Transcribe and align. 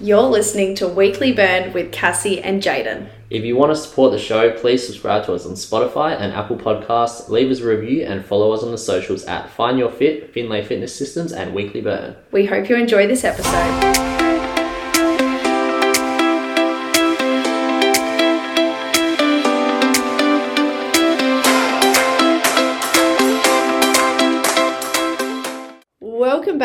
You're 0.00 0.22
listening 0.22 0.76
to 0.76 0.86
Weekly 0.86 1.32
Burn 1.32 1.72
with 1.72 1.90
Cassie 1.90 2.40
and 2.40 2.62
Jayden. 2.62 3.08
If 3.30 3.42
you 3.42 3.56
want 3.56 3.72
to 3.72 3.76
support 3.76 4.12
the 4.12 4.18
show, 4.18 4.52
please 4.52 4.86
subscribe 4.86 5.26
to 5.26 5.34
us 5.34 5.44
on 5.44 5.54
Spotify 5.54 6.16
and 6.16 6.32
Apple 6.32 6.56
Podcasts, 6.56 7.28
leave 7.28 7.50
us 7.50 7.58
a 7.58 7.66
review, 7.66 8.04
and 8.04 8.24
follow 8.24 8.52
us 8.52 8.62
on 8.62 8.70
the 8.70 8.78
socials 8.78 9.24
at 9.24 9.50
Find 9.50 9.76
Your 9.76 9.90
Fit, 9.90 10.32
Finlay 10.32 10.64
Fitness 10.64 10.94
Systems, 10.94 11.32
and 11.32 11.52
Weekly 11.52 11.80
Burn. 11.80 12.14
We 12.30 12.46
hope 12.46 12.68
you 12.68 12.76
enjoy 12.76 13.08
this 13.08 13.24
episode. 13.24 14.17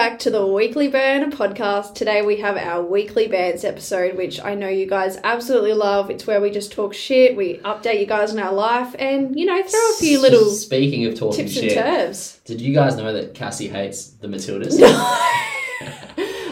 Back 0.04 0.20
to 0.20 0.30
the 0.30 0.46
Weekly 0.46 0.90
Burn 0.90 1.32
podcast. 1.32 1.96
Today 1.96 2.22
we 2.24 2.42
have 2.42 2.58
our 2.58 2.84
weekly 2.84 3.30
bants 3.30 3.64
episode, 3.64 4.18
which 4.18 4.38
I 4.38 4.54
know 4.54 4.68
you 4.68 4.86
guys 4.86 5.18
absolutely 5.24 5.72
love. 5.72 6.10
It's 6.10 6.28
where 6.28 6.42
we 6.42 6.52
just 6.52 6.74
talk 6.74 6.94
shit, 6.94 7.38
we 7.38 7.60
update 7.60 8.02
you 8.02 8.06
guys 8.06 8.34
on 8.34 8.40
our 8.40 8.52
life, 8.52 8.94
and 9.00 9.40
you 9.40 9.46
know, 9.46 9.64
throw 9.64 9.80
a 9.80 9.98
few 9.98 10.20
little 10.20 10.50
Speaking 10.50 11.06
of 11.06 11.18
talking 11.18 11.46
tips 11.46 11.56
and 11.56 11.70
shit, 11.70 11.78
terms. 11.78 12.42
did 12.44 12.60
you 12.60 12.74
guys 12.74 12.98
know 12.98 13.14
that 13.14 13.34
Cassie 13.34 13.70
hates 13.70 14.08
the 14.08 14.28
Matildas? 14.28 14.78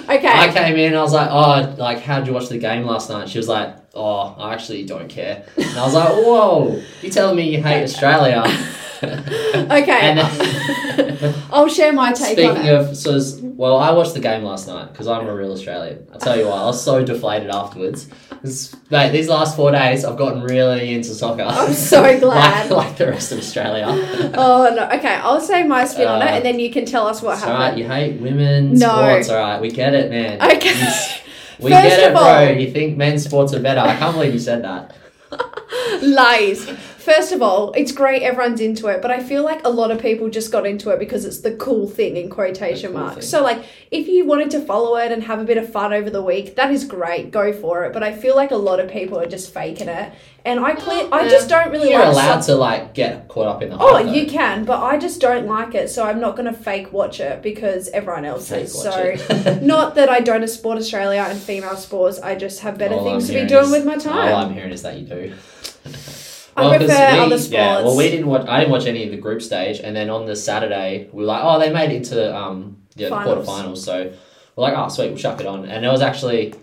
Okay. 0.09 0.27
I 0.27 0.51
came 0.51 0.75
in 0.75 0.87
and 0.87 0.97
I 0.97 1.01
was 1.03 1.13
like, 1.13 1.29
oh, 1.31 1.75
like, 1.77 1.99
how'd 1.99 2.27
you 2.27 2.33
watch 2.33 2.49
the 2.49 2.57
game 2.57 2.83
last 2.85 3.09
night? 3.09 3.29
She 3.29 3.37
was 3.37 3.47
like, 3.47 3.73
oh, 3.93 4.35
I 4.37 4.53
actually 4.53 4.83
don't 4.85 5.07
care. 5.07 5.45
And 5.55 5.77
I 5.77 5.85
was 5.85 5.93
like, 5.93 6.09
whoa, 6.09 6.81
you 7.01 7.09
telling 7.09 7.37
me 7.37 7.49
you 7.49 7.63
hate 7.63 7.83
Australia? 7.83 8.43
Okay. 9.03 10.15
Then, 10.91 11.35
I'll 11.51 11.67
share 11.67 11.93
my 11.93 12.11
take 12.11 12.37
on 12.37 12.55
speaking 12.55 12.69
of, 12.69 12.97
so, 12.97 13.19
well, 13.61 13.77
I 13.77 13.91
watched 13.91 14.15
the 14.15 14.19
game 14.19 14.41
last 14.43 14.67
night 14.67 14.91
because 14.91 15.07
I'm 15.07 15.27
a 15.27 15.35
real 15.35 15.51
Australian. 15.51 16.07
I'll 16.11 16.19
tell 16.19 16.35
you 16.35 16.47
what, 16.47 16.57
I 16.57 16.65
was 16.65 16.83
so 16.83 17.03
deflated 17.05 17.49
afterwards. 17.51 18.07
Mate, 18.89 19.11
these 19.11 19.29
last 19.29 19.55
four 19.55 19.69
days, 19.71 20.03
I've 20.03 20.17
gotten 20.17 20.41
really 20.41 20.95
into 20.95 21.09
soccer. 21.13 21.43
I'm 21.43 21.71
so 21.93 22.19
glad. 22.19 22.71
like 22.71 22.97
the 22.97 23.05
rest 23.07 23.31
of 23.31 23.37
Australia. 23.37 23.85
Oh 24.35 24.73
no. 24.75 24.83
Okay, 24.97 25.15
I'll 25.15 25.39
say 25.39 25.61
my 25.63 25.85
spin 25.85 26.07
on 26.07 26.21
it, 26.23 26.25
Uh, 26.31 26.35
and 26.37 26.43
then 26.45 26.57
you 26.59 26.71
can 26.71 26.85
tell 26.85 27.05
us 27.05 27.21
what 27.21 27.37
happened. 27.37 27.77
you 27.79 27.85
hate 27.87 28.19
women's 28.19 28.79
No. 28.79 28.87
sports, 28.95 29.29
alright, 29.29 29.61
we 29.61 29.69
get 29.69 29.93
it, 29.93 30.09
man. 30.09 30.41
Okay. 30.57 30.73
We 31.59 31.69
First 31.69 31.83
get 31.89 31.99
it, 31.99 32.07
of 32.07 32.13
bro. 32.13 32.23
all- 32.23 32.57
You 32.63 32.71
think 32.71 32.97
men's 32.97 33.23
sports 33.23 33.53
are 33.53 33.59
better. 33.61 33.81
I 33.81 33.95
can't 33.95 34.15
believe 34.15 34.33
you 34.33 34.39
said 34.39 34.63
that. 34.63 34.95
Lies. 36.01 36.67
First 37.03 37.31
of 37.31 37.41
all, 37.41 37.71
it's 37.73 37.91
great 37.91 38.21
everyone's 38.21 38.61
into 38.61 38.87
it, 38.87 39.01
but 39.01 39.09
I 39.09 39.21
feel 39.23 39.43
like 39.43 39.65
a 39.65 39.69
lot 39.69 39.89
of 39.89 39.99
people 39.99 40.29
just 40.29 40.51
got 40.51 40.67
into 40.67 40.91
it 40.91 40.99
because 40.99 41.25
it's 41.25 41.39
the 41.39 41.55
cool 41.55 41.87
thing 41.89 42.15
in 42.15 42.29
quotation 42.29 42.91
cool 42.91 43.01
marks. 43.01 43.15
thing. 43.15 43.23
So 43.23 43.41
like 43.43 43.63
if 43.89 44.07
you 44.07 44.25
wanted 44.25 44.51
to 44.51 44.61
follow 44.61 44.97
it 44.97 45.11
and 45.11 45.23
have 45.23 45.39
a 45.39 45.43
bit 45.43 45.57
of 45.57 45.67
fun 45.71 45.93
over 45.93 46.09
the 46.11 46.21
week, 46.21 46.55
that 46.57 46.71
is 46.71 46.83
great. 46.85 47.31
Go 47.31 47.53
for 47.53 47.85
it. 47.85 47.93
But 47.93 48.03
I 48.03 48.13
feel 48.13 48.35
like 48.35 48.51
a 48.51 48.55
lot 48.55 48.79
of 48.79 48.89
people 48.91 49.19
are 49.19 49.25
just 49.25 49.51
faking 49.53 49.87
it. 49.89 50.13
And 50.45 50.59
I 50.59 50.73
cle- 50.73 51.13
I 51.13 51.27
just 51.27 51.49
don't 51.49 51.71
really 51.71 51.89
You're 51.91 51.99
like 51.99 52.13
allowed 52.13 52.41
some- 52.43 52.55
to 52.55 52.59
like 52.61 52.93
get 52.93 53.27
caught 53.27 53.47
up 53.47 53.61
in 53.63 53.69
the 53.69 53.77
Oh, 53.79 53.97
you 53.99 54.27
can, 54.27 54.65
but 54.65 54.81
I 54.81 54.97
just 54.97 55.21
don't 55.21 55.45
like 55.47 55.75
it, 55.75 55.89
so 55.89 56.03
I'm 56.03 56.19
not 56.19 56.35
going 56.35 56.51
to 56.51 56.59
fake 56.59 56.91
watch 56.91 57.19
it 57.19 57.43
because 57.43 57.89
everyone 57.89 58.25
else 58.25 58.49
Fake 58.49 58.63
is. 58.63 58.73
So, 58.81 59.59
not 59.61 59.93
that 59.95 60.09
I 60.09 60.19
don't 60.19 60.47
support 60.47 60.77
Australia 60.79 61.25
and 61.29 61.39
female 61.39 61.75
sports, 61.77 62.19
I 62.19 62.33
just 62.35 62.61
have 62.61 62.77
better 62.79 62.95
All 62.95 63.03
things 63.03 63.29
I'm 63.29 63.35
to 63.35 63.41
be 63.43 63.47
doing 63.47 63.65
is- 63.65 63.71
with 63.71 63.85
my 63.85 63.97
time. 63.97 64.33
All 64.33 64.45
I'm 64.45 64.53
hearing 64.53 64.71
is 64.71 64.81
that 64.81 64.97
you 64.97 65.05
do. 65.05 65.33
I 66.57 66.77
'cause 66.77 66.87
prefer 66.87 67.21
other 67.21 67.37
sports. 67.37 67.51
Yeah, 67.51 67.81
well, 67.83 67.95
we 67.97 68.09
didn't 68.09 68.27
watch. 68.27 68.45
I 68.47 68.59
didn't 68.59 68.71
watch 68.71 68.85
any 68.85 69.03
of 69.05 69.11
the 69.11 69.17
group 69.17 69.41
stage, 69.41 69.79
and 69.79 69.95
then 69.95 70.09
on 70.09 70.25
the 70.25 70.35
Saturday, 70.35 71.07
we 71.11 71.21
were 71.23 71.27
like, 71.27 71.41
"Oh, 71.43 71.59
they 71.59 71.71
made 71.71 71.91
it 71.91 72.03
to 72.05 72.35
um, 72.35 72.77
yeah, 72.95 73.09
the 73.09 73.15
quarterfinals." 73.15 73.77
So 73.77 74.11
we're 74.55 74.61
like, 74.63 74.73
"Oh, 74.77 74.87
sweet, 74.89 75.09
we'll 75.09 75.17
chuck 75.17 75.39
it 75.39 75.47
on." 75.47 75.65
And 75.65 75.85
it 75.85 75.89
was 75.89 76.01
actually, 76.01 76.53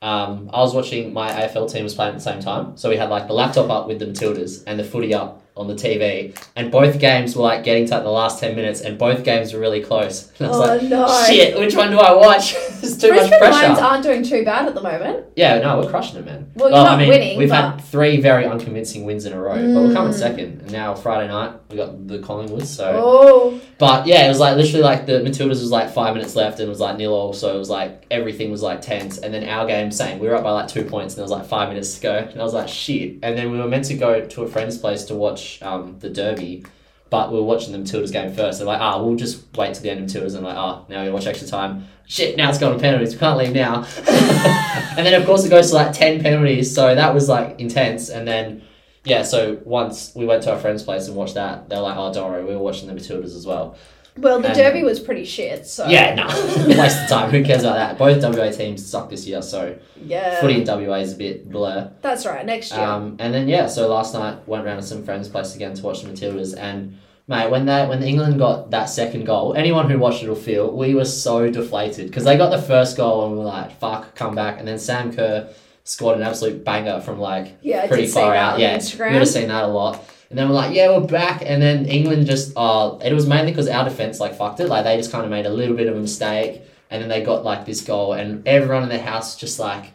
um, 0.00 0.50
I 0.52 0.60
was 0.60 0.74
watching 0.74 1.12
my 1.12 1.30
AFL 1.30 1.66
team 1.66 1.84
was 1.84 1.94
playing 1.94 2.10
at 2.12 2.18
the 2.18 2.22
same 2.24 2.40
time, 2.40 2.72
so 2.76 2.88
we 2.90 2.96
had 2.96 3.10
like 3.10 3.26
the 3.26 3.34
laptop 3.34 3.70
up 3.70 3.88
with 3.88 3.98
the 3.98 4.06
Matildas 4.06 4.62
and 4.66 4.78
the 4.78 4.84
footy 4.84 5.14
up 5.14 5.41
on 5.54 5.68
the 5.68 5.74
TV, 5.74 6.34
and 6.56 6.70
both 6.72 6.98
games 6.98 7.36
were 7.36 7.42
like 7.42 7.62
getting 7.62 7.84
to 7.86 7.94
like, 7.94 8.02
the 8.04 8.10
last 8.10 8.40
ten 8.40 8.56
minutes, 8.56 8.80
and 8.80 8.96
both 8.98 9.22
games 9.24 9.52
were 9.52 9.60
really 9.60 9.82
close. 9.82 10.30
And 10.42 10.46
I 10.48 10.50
was 10.50 10.58
Oh, 10.58 10.74
like, 10.74 10.82
no. 10.84 11.24
"Shit, 11.26 11.58
which 11.58 11.76
one 11.76 11.90
do 11.90 11.98
I 11.98 12.12
watch?" 12.14 12.54
There's 12.80 12.98
too 12.98 13.08
Brisbane 13.10 13.30
much 13.30 13.38
pressure. 13.38 13.52
Lions 13.66 13.78
aren't 13.78 14.02
doing 14.02 14.22
too 14.24 14.44
bad 14.44 14.66
at 14.66 14.74
the 14.74 14.80
moment. 14.82 15.26
Yeah, 15.36 15.58
no, 15.60 15.78
we're 15.78 15.88
crushing 15.90 16.18
it, 16.18 16.24
man. 16.24 16.50
Well, 16.56 16.70
you're 16.70 16.78
I 16.78 16.84
not 16.84 16.98
mean, 16.98 17.08
winning, 17.10 17.38
We've 17.38 17.48
but- 17.48 17.72
had 17.74 17.80
three 17.84 18.20
very 18.20 18.44
unconvincing 18.46 19.04
wins 19.04 19.24
in 19.26 19.32
a 19.32 19.40
row, 19.40 19.54
but 19.54 19.82
we're 19.82 19.94
coming 19.94 20.12
Mm. 20.12 20.18
second. 20.18 20.60
And 20.62 20.72
now 20.72 20.94
Friday 20.94 21.28
night 21.28 21.52
we 21.70 21.76
got 21.76 22.08
the 22.08 22.18
Collingwood. 22.18 22.66
So, 22.66 22.90
Oh, 23.02 23.60
but 23.78 24.06
yeah, 24.06 24.24
it 24.26 24.28
was 24.28 24.40
like 24.40 24.56
literally 24.56 24.82
like 24.82 25.06
the 25.06 25.20
Matildas 25.20 25.48
was 25.60 25.70
like 25.70 25.90
five 25.90 26.14
minutes 26.14 26.34
left 26.34 26.58
and 26.58 26.66
it 26.66 26.70
was 26.70 26.80
like 26.80 26.96
nil 26.96 27.12
all. 27.14 27.32
So 27.34 27.54
it 27.54 27.58
was 27.58 27.70
like 27.70 28.04
everything 28.10 28.50
was 28.50 28.62
like 28.62 28.80
tense. 28.80 29.18
And 29.18 29.32
then 29.32 29.44
our 29.48 29.66
game 29.66 29.90
same. 29.92 30.18
We 30.18 30.26
were 30.28 30.34
up 30.34 30.42
by 30.44 30.50
like 30.52 30.68
two 30.68 30.84
points 30.84 31.14
and 31.14 31.18
there 31.18 31.24
was 31.24 31.30
like 31.30 31.46
five 31.46 31.68
minutes 31.68 31.94
to 31.96 32.00
go. 32.02 32.16
And 32.16 32.40
I 32.40 32.44
was 32.44 32.54
like 32.54 32.68
shit. 32.68 33.18
And 33.22 33.38
then 33.38 33.52
we 33.52 33.58
were 33.58 33.68
meant 33.68 33.84
to 33.86 33.94
go 33.94 34.24
to 34.26 34.42
a 34.42 34.48
friend's 34.48 34.76
place 34.78 35.04
to 35.04 35.14
watch 35.14 35.41
um, 35.62 35.98
the 36.00 36.10
Derby. 36.10 36.64
But 37.10 37.30
we 37.30 37.38
were 37.38 37.44
watching 37.44 37.72
the 37.72 37.78
Matildas 37.78 38.10
game 38.10 38.32
first. 38.32 38.58
They're 38.58 38.66
like, 38.66 38.80
ah, 38.80 39.02
we'll 39.02 39.16
just 39.16 39.44
wait 39.56 39.74
till 39.74 39.82
the 39.82 39.90
end 39.90 40.00
of 40.00 40.06
Matildas. 40.06 40.34
And 40.34 40.44
like, 40.44 40.56
ah, 40.56 40.84
now 40.88 41.04
we 41.04 41.10
watch 41.10 41.26
extra 41.26 41.46
time. 41.46 41.86
Shit, 42.06 42.36
now 42.36 42.48
it's 42.48 42.58
gone 42.58 42.72
to 42.72 42.78
penalties. 42.78 43.12
We 43.12 43.18
can't 43.18 43.36
leave 43.38 43.52
now. 43.52 43.84
and 43.98 45.06
then 45.06 45.20
of 45.20 45.26
course 45.26 45.44
it 45.44 45.50
goes 45.50 45.70
to 45.70 45.76
like 45.76 45.92
ten 45.92 46.22
penalties. 46.22 46.74
So 46.74 46.94
that 46.94 47.12
was 47.12 47.28
like 47.28 47.60
intense. 47.60 48.08
And 48.08 48.26
then 48.26 48.62
yeah, 49.04 49.22
so 49.22 49.60
once 49.64 50.12
we 50.14 50.24
went 50.24 50.44
to 50.44 50.52
our 50.52 50.58
friend's 50.58 50.82
place 50.82 51.08
and 51.08 51.16
watched 51.16 51.34
that, 51.34 51.68
they're 51.68 51.80
like, 51.80 51.96
oh, 51.96 52.12
don't 52.12 52.30
worry, 52.30 52.44
we 52.44 52.54
were 52.54 52.62
watching 52.62 52.88
the 52.88 52.94
Matildas 52.94 53.36
as 53.36 53.46
well. 53.46 53.76
Well, 54.18 54.40
the 54.40 54.50
Derby 54.50 54.82
was 54.82 55.00
pretty 55.00 55.24
shit, 55.24 55.66
so. 55.66 55.86
Yeah, 55.86 56.14
no, 56.14 56.26
waste 56.78 57.02
of 57.02 57.08
time. 57.08 57.30
Who 57.30 57.42
cares 57.44 57.62
about 57.62 57.76
that? 57.76 57.98
Both 57.98 58.22
WA 58.22 58.50
teams 58.50 58.84
suck 58.84 59.08
this 59.10 59.26
year, 59.26 59.40
so 59.42 59.76
Yeah. 60.04 60.40
footy 60.40 60.60
in 60.60 60.64
WA 60.66 60.96
is 60.96 61.14
a 61.14 61.16
bit 61.16 61.50
blur. 61.50 61.90
That's 62.02 62.26
right, 62.26 62.44
next 62.44 62.72
year. 62.72 62.80
Um, 62.82 63.16
and 63.18 63.32
then 63.32 63.48
yeah, 63.48 63.66
so 63.66 63.88
last 63.88 64.14
night 64.14 64.46
went 64.46 64.64
round 64.64 64.80
to 64.80 64.86
some 64.86 65.02
friends' 65.04 65.28
place 65.28 65.54
again 65.56 65.74
to 65.74 65.82
watch 65.82 66.02
the 66.02 66.10
Matildas, 66.10 66.56
and 66.56 66.98
mate, 67.26 67.50
when 67.50 67.64
they 67.66 67.86
when 67.86 68.02
England 68.02 68.38
got 68.38 68.70
that 68.70 68.86
second 68.86 69.24
goal, 69.24 69.54
anyone 69.54 69.88
who 69.88 69.98
watched 69.98 70.22
it 70.22 70.28
will 70.28 70.34
feel 70.36 70.70
we 70.76 70.94
were 70.94 71.04
so 71.04 71.50
deflated 71.50 72.06
because 72.08 72.24
they 72.24 72.36
got 72.36 72.50
the 72.50 72.60
first 72.60 72.96
goal 72.96 73.24
and 73.24 73.32
we 73.32 73.38
were 73.38 73.44
like, 73.44 73.78
fuck, 73.80 74.14
come 74.14 74.34
back, 74.34 74.58
and 74.58 74.68
then 74.68 74.78
Sam 74.78 75.12
Kerr 75.14 75.48
scored 75.84 76.16
an 76.16 76.22
absolute 76.22 76.64
banger 76.64 77.00
from 77.00 77.18
like 77.18 77.56
yeah, 77.62 77.86
pretty 77.86 78.06
far 78.06 78.34
out. 78.34 78.58
Yeah, 78.58 78.76
Instagram. 78.76 79.06
we 79.08 79.12
would 79.14 79.22
have 79.22 79.28
seen 79.28 79.48
that 79.48 79.64
a 79.64 79.68
lot. 79.68 80.04
And 80.32 80.38
then 80.38 80.48
we're 80.48 80.54
like, 80.54 80.74
yeah, 80.74 80.88
we're 80.88 81.06
back. 81.06 81.42
And 81.44 81.60
then 81.60 81.84
England 81.84 82.24
just, 82.24 82.54
uh, 82.56 82.96
it 83.04 83.12
was 83.12 83.26
mainly 83.26 83.52
because 83.52 83.68
our 83.68 83.84
defense 83.84 84.18
like 84.18 84.34
fucked 84.34 84.60
it. 84.60 84.68
Like 84.68 84.84
they 84.84 84.96
just 84.96 85.12
kind 85.12 85.26
of 85.26 85.30
made 85.30 85.44
a 85.44 85.50
little 85.50 85.76
bit 85.76 85.88
of 85.88 85.94
a 85.94 86.00
mistake, 86.00 86.62
and 86.88 87.02
then 87.02 87.10
they 87.10 87.22
got 87.22 87.44
like 87.44 87.66
this 87.66 87.82
goal, 87.82 88.14
and 88.14 88.48
everyone 88.48 88.82
in 88.82 88.88
the 88.88 88.98
house 88.98 89.36
just 89.36 89.58
like, 89.58 89.92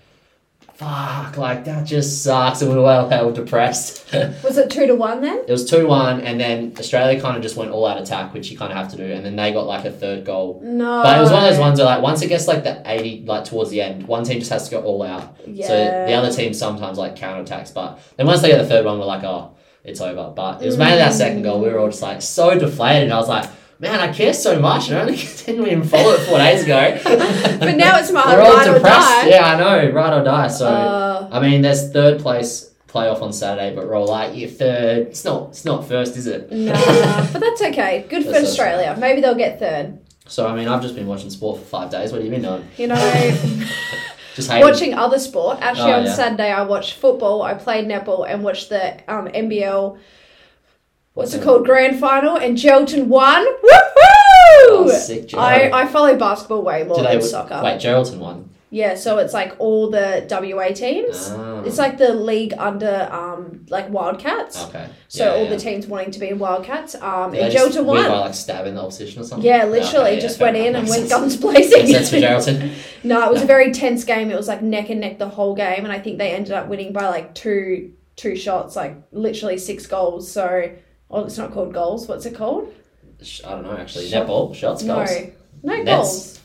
fuck, 0.76 1.38
like 1.38 1.66
that 1.66 1.88
just 1.88 2.24
sucks, 2.24 2.62
and 2.62 2.70
we 2.70 2.78
were 2.78 2.84
well 2.84 3.10
hell 3.16 3.32
depressed. 3.32 4.14
Was 4.44 4.60
it 4.60 4.70
2 4.70 4.86
to 4.86 4.94
1 4.96 5.22
then? 5.22 5.40
It 5.48 5.52
was 5.52 5.68
two 5.68 5.80
to 5.82 5.88
one, 5.88 6.22
and 6.22 6.40
then 6.40 6.76
Australia 6.78 7.20
kind 7.20 7.36
of 7.36 7.42
just 7.42 7.56
went 7.56 7.72
all 7.72 7.88
out 7.88 8.00
attack, 8.00 8.32
which 8.32 8.52
you 8.52 8.60
kind 8.60 8.72
of 8.72 8.78
have 8.78 8.92
to 8.92 8.96
do, 8.98 9.12
and 9.12 9.26
then 9.26 9.36
they 9.36 9.52
got 9.52 9.66
like 9.66 9.86
a 9.86 9.92
third 9.92 10.24
goal. 10.24 10.62
No. 10.64 11.02
But 11.02 11.18
it 11.18 11.22
was 11.22 11.32
one 11.32 11.44
of 11.44 11.50
those 11.50 11.60
ones 11.60 11.80
where 11.80 11.88
like 11.88 12.04
once 12.04 12.22
it 12.22 12.28
gets 12.28 12.48
like 12.48 12.64
the 12.64 12.80
eighty, 12.86 13.24
like 13.26 13.46
towards 13.46 13.72
the 13.72 13.82
end, 13.82 14.08
one 14.08 14.24
team 14.24 14.38
just 14.38 14.52
has 14.52 14.70
to 14.70 14.76
go 14.76 14.84
all 14.84 15.02
out. 15.02 15.36
Yeah. 15.48 15.68
So 15.68 15.74
the 15.74 16.14
other 16.14 16.32
team 16.32 16.54
sometimes 16.54 17.00
like 17.00 17.16
counterattacks, 17.16 17.74
but 17.74 18.00
then 18.18 18.28
once 18.28 18.44
they 18.44 18.50
get 18.50 18.60
the 18.60 18.68
third 18.68 18.86
one, 18.86 19.00
we're 19.00 19.06
like, 19.06 19.24
oh, 19.24 19.57
it's 19.88 20.02
over. 20.02 20.32
But 20.36 20.62
it 20.62 20.66
was 20.68 20.78
mainly 20.78 21.02
our 21.02 21.12
second 21.12 21.42
goal. 21.44 21.60
We 21.62 21.70
were 21.70 21.80
all 21.80 21.88
just 21.90 22.02
like 22.04 22.22
so 22.22 22.58
deflated. 22.60 23.12
I 23.12 23.18
was 23.18 23.28
like, 23.30 23.50
man, 23.80 24.00
I 24.00 24.12
care 24.14 24.34
so 24.34 24.60
much, 24.60 24.90
and 24.90 24.98
I 24.98 25.02
only 25.02 25.16
didn't 25.46 25.66
even 25.66 25.84
follow 25.84 26.12
it 26.14 26.20
four 26.28 26.38
days 26.38 26.64
ago. 26.64 27.00
But 27.60 27.76
now 27.76 27.98
it's 27.98 28.12
my 28.12 28.36
we're 28.36 28.42
all 28.42 28.56
ride 28.56 28.68
or 28.68 28.74
depressed. 28.76 29.08
die. 29.10 29.28
Yeah, 29.30 29.54
I 29.54 29.58
know, 29.58 29.92
ride 29.92 30.14
or 30.20 30.24
die. 30.24 30.48
So 30.48 30.68
Uh, 30.68 31.28
I 31.32 31.40
mean, 31.40 31.62
there's 31.64 31.92
third 31.92 32.20
place 32.22 32.72
playoff 32.88 33.22
on 33.22 33.34
Saturday, 33.34 33.76
but 33.76 33.88
all 33.92 34.08
like, 34.08 34.36
you're 34.36 34.50
third. 34.50 35.08
It's 35.08 35.26
not. 35.26 35.50
It's 35.50 35.66
not 35.66 35.88
first, 35.88 36.16
is 36.18 36.28
it? 36.28 36.52
nah, 36.52 36.74
but 37.34 37.40
that's 37.40 37.62
okay. 37.64 38.06
Good 38.10 38.24
for 38.26 38.32
That's. 38.32 38.50
Australia. 38.50 38.96
Maybe 39.00 39.22
they'll 39.22 39.36
get 39.36 39.58
third. 39.60 40.00
So 40.28 40.46
I 40.48 40.56
mean, 40.56 40.68
I've 40.68 40.82
just 40.82 40.96
been 40.96 41.08
watching 41.08 41.30
sport 41.30 41.60
for 41.60 41.66
five 41.66 41.90
days. 41.90 42.12
What 42.12 42.18
have 42.22 42.26
you 42.26 42.32
been 42.32 42.42
doing? 42.44 42.68
You 42.78 42.88
know, 42.88 42.96
Just 44.38 44.50
watching 44.50 44.94
other 44.94 45.18
sport. 45.20 45.58
Actually, 45.62 45.92
Oh, 45.94 45.98
on 46.00 46.06
yeah. 46.06 46.14
Saturday, 46.14 46.52
I 46.52 46.62
watched 46.62 46.94
football. 46.94 47.42
I 47.42 47.56
played 47.56 47.86
netball 47.88 48.26
and 48.30 48.44
watched 48.44 48.70
the 48.70 48.94
um, 49.12 49.28
NBL. 49.28 49.98
What's 51.16 51.34
it 51.34 51.42
called? 51.44 51.66
Grand 51.66 52.00
final, 52.00 52.38
and 52.38 52.56
Geraldton 52.56 53.08
won. 53.08 53.44
Oh, 54.60 54.86
Woohoo! 54.88 54.92
sick, 54.92 55.28
Joe. 55.30 55.40
I, 55.40 55.82
I 55.82 55.88
follow 55.88 56.16
basketball 56.18 56.62
way 56.62 56.84
more 56.84 56.98
Do 56.98 57.04
than 57.04 57.20
they 57.20 57.26
soccer. 57.26 57.60
wait? 57.64 57.80
Geraldton 57.82 58.20
won. 58.20 58.50
Yeah, 58.70 58.96
so 58.96 59.18
it's 59.20 59.34
like 59.34 59.56
all 59.60 59.90
the 59.90 60.28
WA 60.30 60.74
teams. 60.74 61.30
Ah. 61.32 61.62
It's 61.62 61.78
like 61.78 61.98
the 61.98 62.14
league 62.14 62.54
under 62.58 63.08
um 63.12 63.66
like 63.70 63.90
Wildcats. 63.90 64.62
okay. 64.66 64.90
So 65.08 65.24
Yeah, 65.26 65.32
all 65.38 65.44
yeah. 65.46 65.50
the 65.52 65.58
teams 65.58 65.88
wanting 65.88 66.12
to 66.12 66.20
be 66.20 66.28
in 66.28 66.38
Wildcats. 66.38 66.94
Um, 66.96 67.32
Did 67.32 67.44
and 67.44 67.52
they 67.52 67.56
Geraldton 67.58 67.86
win 67.86 68.04
by 68.04 68.20
like 68.20 68.34
stabbing 68.34 68.76
the 68.76 68.82
opposition 68.82 69.22
or 69.22 69.26
something. 69.26 69.46
Yeah, 69.48 69.64
Oh, 69.66 69.70
literally 69.70 70.12
okay, 70.12 70.20
just 70.20 70.40
went 70.42 70.58
in 70.58 70.76
and 70.76 70.88
went 70.90 71.10
guns 71.10 71.38
blazing. 71.38 71.88
Sense 71.88 72.10
for 72.10 72.18
Geraldton. 72.18 72.74
no, 73.06 73.26
it 73.26 73.32
was 73.32 73.42
a 73.42 73.46
very 73.46 73.72
tense 73.82 74.04
game. 74.04 74.30
It 74.32 74.36
was 74.36 74.50
like 74.50 74.62
neck 74.62 74.90
and 74.90 75.00
neck 75.00 75.18
the 75.18 75.30
whole 75.30 75.56
game, 75.56 75.86
and 75.86 75.92
I 75.92 76.00
think 76.00 76.18
they 76.18 76.32
ended 76.32 76.52
up 76.52 76.68
winning 76.68 76.92
by 76.92 77.08
like 77.08 77.34
two 77.36 77.94
two 78.18 78.36
shots, 78.36 78.76
like 78.76 78.98
literally 79.12 79.58
six 79.60 79.86
goals. 79.88 80.30
So, 80.30 80.72
oh, 81.10 81.24
it's 81.24 81.38
not 81.38 81.54
called 81.54 81.72
goals. 81.74 82.06
What's 82.08 82.26
it 82.26 82.36
called? 82.36 82.74
I 83.46 83.52
don't 83.52 83.64
know 83.64 83.78
actually. 83.78 84.10
Shot- 84.10 84.28
Netball 84.28 84.54
shots 84.54 84.84
no, 84.84 84.96
goals. 84.96 85.12
no 85.64 85.74
Nets? 85.76 85.86
goals. 85.86 86.37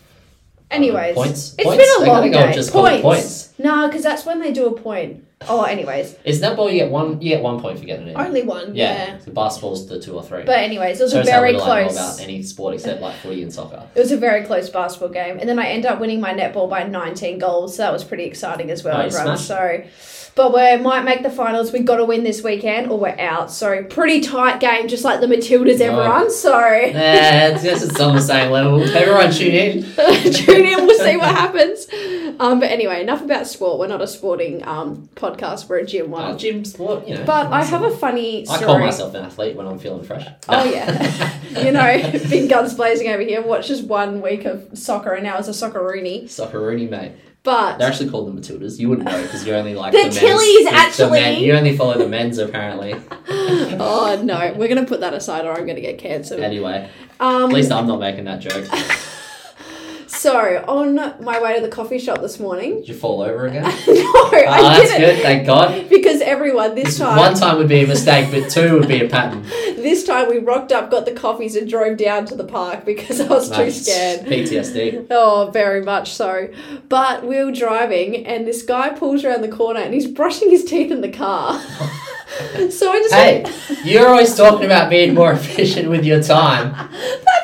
Um, 0.73 0.83
anyways, 0.83 1.15
points. 1.15 1.55
it's 1.59 1.65
points? 1.65 1.85
been 1.99 2.09
a 2.09 2.13
long 2.13 2.31
day. 2.31 2.53
just 2.53 2.73
Points. 2.73 3.03
points. 3.03 3.53
No, 3.59 3.87
because 3.89 4.03
that's 4.03 4.25
when 4.25 4.41
they 4.41 4.53
do 4.53 4.67
a 4.67 4.73
point. 4.73 5.25
Oh, 5.49 5.63
anyways, 5.65 6.15
Is 6.25 6.41
netball 6.41 6.71
you 6.73 6.79
get 6.79 6.91
one? 6.93 7.21
You 7.21 7.31
get 7.31 7.43
one 7.43 7.61
point 7.61 7.77
for 7.79 7.85
getting 7.85 8.07
it. 8.07 8.11
in. 8.13 8.17
only 8.17 8.43
one. 8.43 8.77
yeah. 8.77 9.07
Yeah. 9.15 9.19
So 9.19 9.33
basketball's 9.33 9.89
the 9.89 10.01
two 10.01 10.15
or 10.15 10.23
three. 10.23 10.45
But 10.45 10.61
anyways, 10.61 11.01
it 11.01 11.03
was 11.03 11.13
Shows 11.13 11.27
a 11.27 11.31
very 11.31 11.53
little 11.55 11.69
I 11.71 11.83
know 11.83 11.89
close. 11.89 11.97
about 12.17 12.21
any 12.25 12.43
sport 12.45 12.75
except 12.75 13.01
like 13.03 13.17
footy 13.17 13.43
and 13.43 13.53
soccer. 13.53 13.89
It 13.95 13.99
was 13.99 14.13
a 14.13 14.17
very 14.17 14.45
close 14.45 14.71
basketball 14.71 15.09
game, 15.09 15.39
and 15.41 15.49
then 15.49 15.59
I 15.59 15.67
ended 15.67 15.91
up 15.91 15.99
winning 16.01 16.21
my 16.21 16.33
netball 16.33 16.71
by 16.71 16.85
19 16.85 17.39
goals. 17.41 17.75
So 17.77 17.83
that 17.83 17.93
was 17.93 18.05
pretty 18.05 18.23
exciting 18.25 18.71
as 18.71 18.85
well, 18.85 18.99
Oh, 18.99 19.01
everyone. 19.05 19.37
So, 19.37 19.83
but 20.34 20.55
we 20.55 20.76
might 20.82 21.05
make 21.05 21.23
the 21.23 21.31
finals. 21.31 21.73
We've 21.73 21.84
got 21.84 21.96
to 21.96 22.05
win 22.05 22.25
this 22.25 22.43
weekend, 22.43 22.90
or 22.90 22.99
we're 22.99 23.17
out. 23.19 23.50
So 23.50 23.82
pretty 23.84 24.20
tight 24.20 24.61
game, 24.61 24.88
just 24.88 25.05
like 25.05 25.20
the 25.20 25.26
Matildas, 25.26 25.81
Oh. 25.81 25.84
everyone. 25.84 26.31
So 26.31 26.58
Yeah, 26.58 27.49
it's 27.49 27.62
just 27.62 27.84
it's 27.90 28.00
on 28.00 28.14
the 28.14 28.20
same 28.23 28.50
level. 28.50 28.82
Everyone 28.96 29.31
tune 29.31 29.55
in. 29.55 29.82
tune 30.32 30.64
in. 30.67 30.87
We'll 30.87 30.99
see 30.99 31.17
what 31.17 31.34
happens. 31.34 31.87
Um, 32.40 32.61
but 32.61 32.70
anyway, 32.70 33.00
enough 33.02 33.23
about 33.23 33.46
sport. 33.46 33.79
We're 33.79 33.88
not 33.88 34.00
a 34.00 34.06
sporting 34.06 34.67
um 34.67 35.08
podcast. 35.17 35.69
We're 35.69 35.79
a 35.79 35.87
gym 35.87 36.11
one. 36.11 36.32
Oh, 36.32 36.37
gym 36.37 36.64
sport, 36.64 37.06
you 37.06 37.17
know. 37.17 37.25
but 37.25 37.52
I 37.52 37.62
have 37.62 37.82
a 37.82 37.90
funny 37.90 38.49
I 38.49 38.58
call 38.62 38.78
myself 38.78 39.14
an 39.14 39.25
athlete 39.25 39.55
when 39.55 39.67
I'm 39.67 39.78
feeling 39.78 40.02
fresh. 40.02 40.26
Oh 40.49 40.64
yeah, 40.64 41.38
you 41.62 41.73
know, 41.73 42.11
big 42.31 42.49
guns 42.49 42.75
blazing 42.75 43.08
over 43.08 43.23
here. 43.23 43.43
Watched 43.43 43.69
just 43.69 43.85
one 43.85 44.23
week 44.23 44.44
of 44.46 44.67
soccer, 44.78 45.12
and 45.12 45.25
now 45.25 45.38
it's 45.38 45.49
a 45.49 45.50
socceroony. 45.50 46.25
Socceroony, 46.25 46.88
mate. 46.88 47.12
But 47.44 47.79
They're 47.79 47.89
actually 47.89 48.09
called 48.11 48.29
the 48.29 48.41
Matildas. 48.41 48.79
You 48.79 48.89
wouldn't 48.89 49.09
know 49.09 49.21
because 49.21 49.44
you're 49.44 49.56
only 49.56 49.75
like 49.75 49.93
The 49.93 49.99
the, 49.99 50.05
men's. 50.05 50.19
Tillys, 50.19 50.65
the- 50.65 50.75
actually. 50.75 51.21
men- 51.21 51.43
you 51.43 51.53
only 51.55 51.77
follow 51.77 51.99
the 51.99 52.06
men's 52.09 52.39
apparently. 52.39 52.94
oh 53.29 54.21
no, 54.23 54.55
we're 54.56 54.69
gonna 54.69 54.87
put 54.87 55.00
that 55.00 55.12
aside, 55.12 55.44
or 55.44 55.53
I'm 55.53 55.67
gonna 55.67 55.81
get 55.81 55.99
cancelled. 55.99 56.41
Anyway, 56.41 56.89
Um, 57.19 57.44
at 57.44 57.49
least 57.53 57.73
I'm 57.73 57.87
not 57.89 57.99
making 57.99 58.25
that 58.27 58.41
joke. 58.41 58.65
so 60.23 60.65
on 60.69 60.95
my 61.25 61.41
way 61.43 61.57
to 61.57 61.61
the 61.61 61.69
coffee 61.69 61.99
shop 61.99 62.21
this 62.21 62.39
morning, 62.39 62.77
Did 62.77 62.89
you 62.89 62.95
fall 62.95 63.23
over 63.23 63.47
again? 63.47 63.63
no, 63.65 63.73
Oh, 63.89 64.31
I 64.49 64.79
that's 64.79 64.91
didn't. 64.93 65.01
good. 65.17 65.23
Thank 65.23 65.47
God. 65.47 65.89
Because 65.89 66.21
everyone 66.21 66.75
this 66.77 66.99
time, 66.99 67.17
One 67.19 67.35
time 67.35 67.59
would 67.59 67.69
be 67.69 67.83
a 67.83 67.87
mistake, 67.87 68.31
but 68.31 68.49
two 68.49 68.79
would 68.79 68.87
be 68.89 69.05
a 69.05 69.09
pattern. 69.09 69.43
this 69.83 70.05
time 70.05 70.29
we 70.29 70.39
rocked 70.39 70.71
up, 70.71 70.91
got 70.91 71.07
the 71.07 71.13
coffees, 71.13 71.57
and 71.57 71.69
drove 71.69 71.97
down 71.97 72.27
to 72.27 72.37
the 72.37 72.45
park 72.45 72.85
because 72.85 73.21
I 73.21 73.27
was 73.29 73.51
too 73.51 73.71
scared. 73.71 74.21
PTSD. 74.27 75.09
Oh, 75.11 75.51
very 75.53 75.83
much 75.83 76.13
so. 76.13 76.49
But 76.89 77.27
we 77.27 77.43
were 77.45 77.51
driving, 77.53 78.25
and 78.27 78.47
this 78.47 78.63
guy 78.63 78.91
pulls 78.91 79.25
around 79.25 79.43
the 79.43 79.49
corner, 79.49 79.81
and 79.81 79.93
he's 79.93 80.07
brushing 80.07 80.51
his 80.51 80.65
teeth 80.65 80.93
in 80.93 81.01
the 81.01 81.11
car. 81.11 81.61
so 82.71 82.93
I 82.93 82.99
just 83.01 83.15
Hey, 83.15 83.45
you're 83.85 84.09
always 84.09 84.35
talking 84.37 84.65
about 84.67 84.89
being 84.89 85.15
more 85.15 85.33
efficient 85.33 85.91
with 85.91 86.05
your 86.05 86.23
time. 86.23 86.75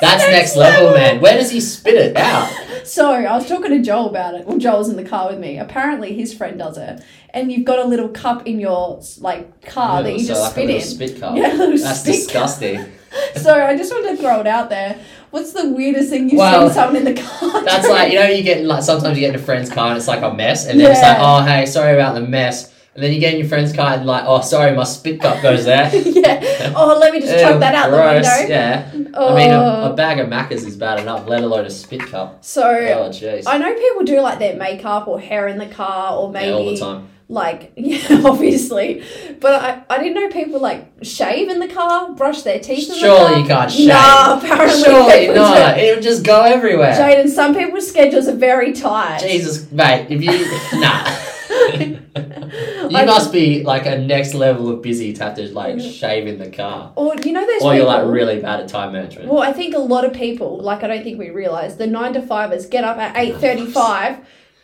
That's 0.00 0.22
next 0.30 0.54
level, 0.56 0.92
man. 0.94 1.20
Where 1.20 1.34
does 1.36 1.50
he 1.50 1.60
spit 1.60 1.94
it 1.94 2.16
out? 2.16 2.48
So 2.88 3.12
I 3.12 3.34
was 3.36 3.46
talking 3.48 3.70
to 3.70 3.82
Joel 3.82 4.08
about 4.08 4.34
it. 4.34 4.46
Well, 4.46 4.58
Joel's 4.58 4.88
in 4.88 4.96
the 4.96 5.04
car 5.04 5.28
with 5.30 5.38
me. 5.38 5.58
Apparently, 5.58 6.14
his 6.14 6.32
friend 6.32 6.58
does 6.58 6.78
it, 6.78 7.02
and 7.30 7.52
you've 7.52 7.64
got 7.66 7.78
a 7.78 7.84
little 7.84 8.08
cup 8.08 8.46
in 8.46 8.58
your 8.58 9.00
like 9.20 9.64
car 9.66 10.02
that 10.02 10.12
you 10.12 10.20
so 10.20 10.28
just 10.28 10.42
like 10.42 10.50
a 10.50 10.52
spit 10.52 10.66
little 10.66 10.80
in. 10.80 10.86
spit 11.10 11.20
cup. 11.20 11.36
Yeah, 11.36 11.52
a 11.52 11.56
little 11.56 11.78
That's 11.78 12.00
spit 12.00 12.14
disgusting. 12.14 12.92
So 13.36 13.54
I 13.54 13.74
just 13.74 13.90
wanted 13.90 14.10
to 14.10 14.16
throw 14.18 14.40
it 14.40 14.46
out 14.46 14.68
there. 14.68 15.00
What's 15.30 15.52
the 15.54 15.70
weirdest 15.70 16.10
thing 16.10 16.28
you've 16.28 16.38
Well, 16.38 16.68
seen 16.68 16.74
someone 16.74 16.96
in 16.96 17.14
the 17.14 17.20
car? 17.20 17.62
That's 17.64 17.84
doing? 17.86 17.94
like 17.94 18.12
you 18.12 18.20
know 18.20 18.26
you 18.26 18.42
get 18.42 18.64
like 18.64 18.82
sometimes 18.82 19.16
you 19.16 19.22
get 19.22 19.30
in 19.34 19.40
a 19.40 19.42
friend's 19.42 19.70
car 19.70 19.88
and 19.88 19.96
it's 19.96 20.06
like 20.06 20.20
a 20.22 20.32
mess 20.34 20.66
and 20.66 20.78
then 20.78 20.90
it's 20.90 21.00
like 21.00 21.16
oh 21.18 21.42
hey 21.42 21.64
sorry 21.64 21.94
about 21.94 22.14
the 22.14 22.20
mess 22.20 22.70
and 22.94 23.02
then 23.02 23.12
you 23.12 23.18
get 23.18 23.32
in 23.32 23.40
your 23.40 23.48
friend's 23.48 23.72
car 23.72 23.94
and 23.94 24.04
like 24.04 24.24
oh 24.26 24.42
sorry 24.42 24.76
my 24.76 24.84
spit 24.84 25.20
cup 25.22 25.42
goes 25.42 25.64
there. 25.64 25.90
yeah. 25.94 26.72
Oh, 26.76 26.98
let 27.00 27.14
me 27.14 27.20
just 27.20 27.32
chuck 27.42 27.58
that 27.60 27.74
out 27.74 27.88
gross. 27.90 28.26
the 28.26 28.40
window. 28.42 28.54
Yeah. 28.54 28.90
Oh. 29.18 29.34
I 29.34 29.36
mean 29.36 29.50
a, 29.50 29.58
a 29.58 29.90
oh. 29.90 29.96
bag 29.96 30.18
of 30.20 30.28
Maccas 30.28 30.64
is 30.66 30.76
bad 30.76 31.00
enough, 31.00 31.26
let 31.26 31.42
alone 31.42 31.64
a 31.66 31.70
spit 31.70 32.02
cup. 32.02 32.44
so 32.44 32.62
Oh 32.62 33.08
jeez. 33.10 33.44
I 33.46 33.58
know 33.58 33.74
people 33.74 34.04
do 34.04 34.20
like 34.20 34.38
their 34.38 34.56
makeup 34.56 35.08
or 35.08 35.20
hair 35.20 35.48
in 35.48 35.58
the 35.58 35.66
car 35.66 36.16
or 36.16 36.30
maybe 36.30 36.48
Yeah, 36.48 36.54
all 36.54 36.64
the 36.66 36.76
time. 36.76 37.08
like 37.28 37.72
yeah, 37.76 38.22
obviously. 38.24 39.02
But 39.40 39.62
I, 39.62 39.82
I 39.94 39.98
didn't 39.98 40.14
know 40.14 40.28
people 40.28 40.60
like 40.60 40.86
shave 41.02 41.48
in 41.48 41.58
the 41.58 41.68
car, 41.68 42.12
brush 42.14 42.42
their 42.42 42.60
teeth 42.60 42.88
in 42.90 43.00
the 43.00 43.06
car. 43.06 43.28
Surely 43.28 43.42
you 43.42 43.46
can't 43.48 43.70
shave. 43.70 43.88
Nah, 43.88 44.38
apparently 44.38 44.82
Surely 44.82 45.28
not. 45.34 45.78
It 45.78 45.94
would 45.96 46.02
just 46.02 46.24
go 46.24 46.42
everywhere. 46.42 46.94
Jayden, 46.94 47.28
some 47.28 47.54
people's 47.54 47.88
schedules 47.88 48.28
are 48.28 48.36
very 48.36 48.72
tight. 48.72 49.20
Jesus, 49.20 49.70
mate, 49.72 50.06
if 50.10 50.22
you 50.22 50.30
nah. 50.80 51.04
you 51.78 52.96
I- 52.96 53.04
must 53.04 53.32
be 53.32 53.62
like 53.64 53.86
a 53.86 53.98
next 53.98 54.34
level 54.34 54.68
of 54.70 54.82
busy 54.82 55.12
to 55.12 55.24
have 55.24 55.34
to 55.36 55.48
like 55.52 55.80
shave 55.80 56.26
in 56.26 56.38
the 56.38 56.50
car. 56.50 56.92
Or 56.96 57.14
you 57.16 57.32
know 57.32 57.40
those 57.46 57.62
Or 57.62 57.72
people. 57.72 57.74
you're 57.76 57.84
like 57.86 58.06
really 58.06 58.40
bad 58.40 58.60
at 58.60 58.68
time 58.68 58.92
management. 58.92 59.28
Well, 59.28 59.42
I 59.42 59.52
think 59.52 59.74
a 59.74 59.78
lot 59.78 60.04
of 60.04 60.12
people, 60.12 60.58
like 60.58 60.82
I 60.82 60.88
don't 60.88 61.02
think 61.02 61.18
we 61.18 61.30
realise, 61.30 61.74
the 61.74 61.86
nine 61.86 62.12
to 62.14 62.22
fivers 62.22 62.66
get 62.66 62.84
up 62.84 62.98
at 62.98 63.16
eight 63.16 63.36
thirty-five, 63.36 64.18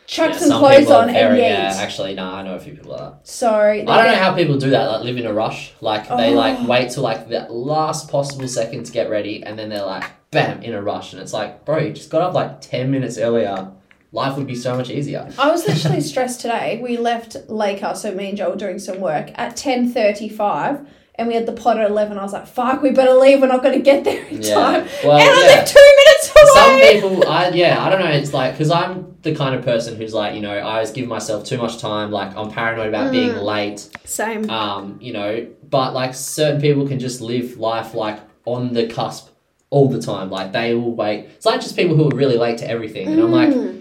chuck 0.06 0.30
Yeah, 0.32 0.36
some, 0.38 0.48
some 0.48 0.58
clothes 0.60 0.90
on, 0.90 1.08
very- 1.08 1.42
and 1.44 1.74
Yeah, 1.76 1.82
actually, 1.82 2.14
no, 2.14 2.24
I 2.24 2.42
know 2.42 2.54
a 2.54 2.60
few 2.60 2.74
people 2.74 2.92
like 2.92 3.00
that. 3.00 3.20
So 3.26 3.50
I 3.50 3.76
don't 3.78 3.86
know 3.86 4.14
how 4.16 4.34
people 4.34 4.58
do 4.58 4.70
that. 4.70 4.86
Like 4.90 5.04
live 5.04 5.16
in 5.16 5.26
a 5.26 5.32
rush. 5.32 5.72
Like 5.80 6.08
they 6.08 6.32
Oh. 6.32 6.36
like 6.36 6.66
wait 6.66 6.90
till 6.90 7.02
like 7.02 7.28
the 7.28 7.46
last 7.50 8.08
possible 8.10 8.48
second 8.48 8.84
to 8.86 8.92
get 8.92 9.10
ready, 9.10 9.42
and 9.42 9.58
then 9.58 9.68
they're 9.68 9.84
like 9.84 10.04
bam 10.30 10.62
in 10.62 10.74
a 10.74 10.82
rush, 10.82 11.12
and 11.12 11.22
it's 11.22 11.32
like, 11.32 11.64
bro, 11.64 11.78
you 11.78 11.92
just 11.92 12.10
got 12.10 12.22
up 12.22 12.34
like 12.34 12.60
ten 12.60 12.90
minutes 12.90 13.18
earlier. 13.18 13.70
Life 14.14 14.36
would 14.36 14.46
be 14.46 14.54
so 14.54 14.76
much 14.76 14.90
easier. 14.90 15.28
I 15.38 15.50
was 15.50 15.66
literally 15.66 16.00
stressed 16.12 16.40
today. 16.40 16.80
We 16.82 16.96
left 16.96 17.36
Laker, 17.48 17.94
so 17.96 18.14
me 18.14 18.28
and 18.28 18.38
Joel 18.38 18.50
were 18.52 18.56
doing 18.56 18.78
some 18.78 19.00
work 19.00 19.30
at 19.34 19.56
ten 19.56 19.88
thirty-five, 19.92 20.86
and 21.16 21.28
we 21.28 21.34
had 21.34 21.46
the 21.46 21.52
pod 21.52 21.78
at 21.78 21.90
eleven. 21.90 22.16
I 22.16 22.22
was 22.22 22.32
like, 22.32 22.46
"Fuck, 22.46 22.80
we 22.80 22.90
better 22.92 23.14
leave. 23.14 23.40
We're 23.40 23.48
not 23.48 23.62
going 23.62 23.76
to 23.76 23.82
get 23.82 24.04
there 24.04 24.24
in 24.26 24.40
Yeah. 24.42 24.54
time." 24.54 24.86
Well, 25.04 25.18
and 25.18 25.28
I 25.28 25.40
yeah. 25.40 25.56
live 25.56 25.66
two 25.66 25.94
minutes 26.00 26.30
away. 26.30 27.00
Some 27.00 27.10
people, 27.10 27.28
I 27.28 27.48
yeah, 27.50 27.84
I 27.84 27.90
don't 27.90 28.00
know. 28.00 28.10
It's 28.10 28.32
like 28.32 28.52
because 28.52 28.70
I'm 28.70 29.16
the 29.22 29.34
kind 29.34 29.54
of 29.56 29.64
person 29.64 29.96
who's 29.96 30.14
like, 30.14 30.34
you 30.36 30.40
know, 30.42 30.52
I 30.52 30.74
always 30.74 30.90
give 30.92 31.08
myself 31.08 31.44
too 31.44 31.58
much 31.58 31.78
time. 31.78 32.10
Like 32.12 32.36
I'm 32.36 32.50
paranoid 32.50 32.88
about 32.88 33.10
being 33.10 33.30
Mm. 33.30 33.42
late. 33.42 33.88
Same. 34.04 34.48
Um, 34.48 34.98
you 35.00 35.12
know, 35.12 35.46
but 35.68 35.92
like 35.92 36.14
certain 36.14 36.60
people 36.60 36.86
can 36.86 37.00
just 37.00 37.20
live 37.20 37.56
life 37.56 37.94
like 37.94 38.20
on 38.44 38.74
the 38.74 38.86
cusp 38.86 39.30
all 39.70 39.88
the 39.88 40.00
time. 40.00 40.30
Like 40.30 40.52
they 40.52 40.74
will 40.74 40.94
wait. 40.94 41.20
It's 41.34 41.46
like 41.46 41.60
just 41.60 41.74
people 41.74 41.96
who 41.96 42.04
are 42.12 42.14
really 42.16 42.36
late 42.36 42.58
to 42.58 42.68
everything, 42.70 43.08
and 43.08 43.20
I'm 43.20 43.32
like, 43.32 43.48
Mm. 43.48 43.80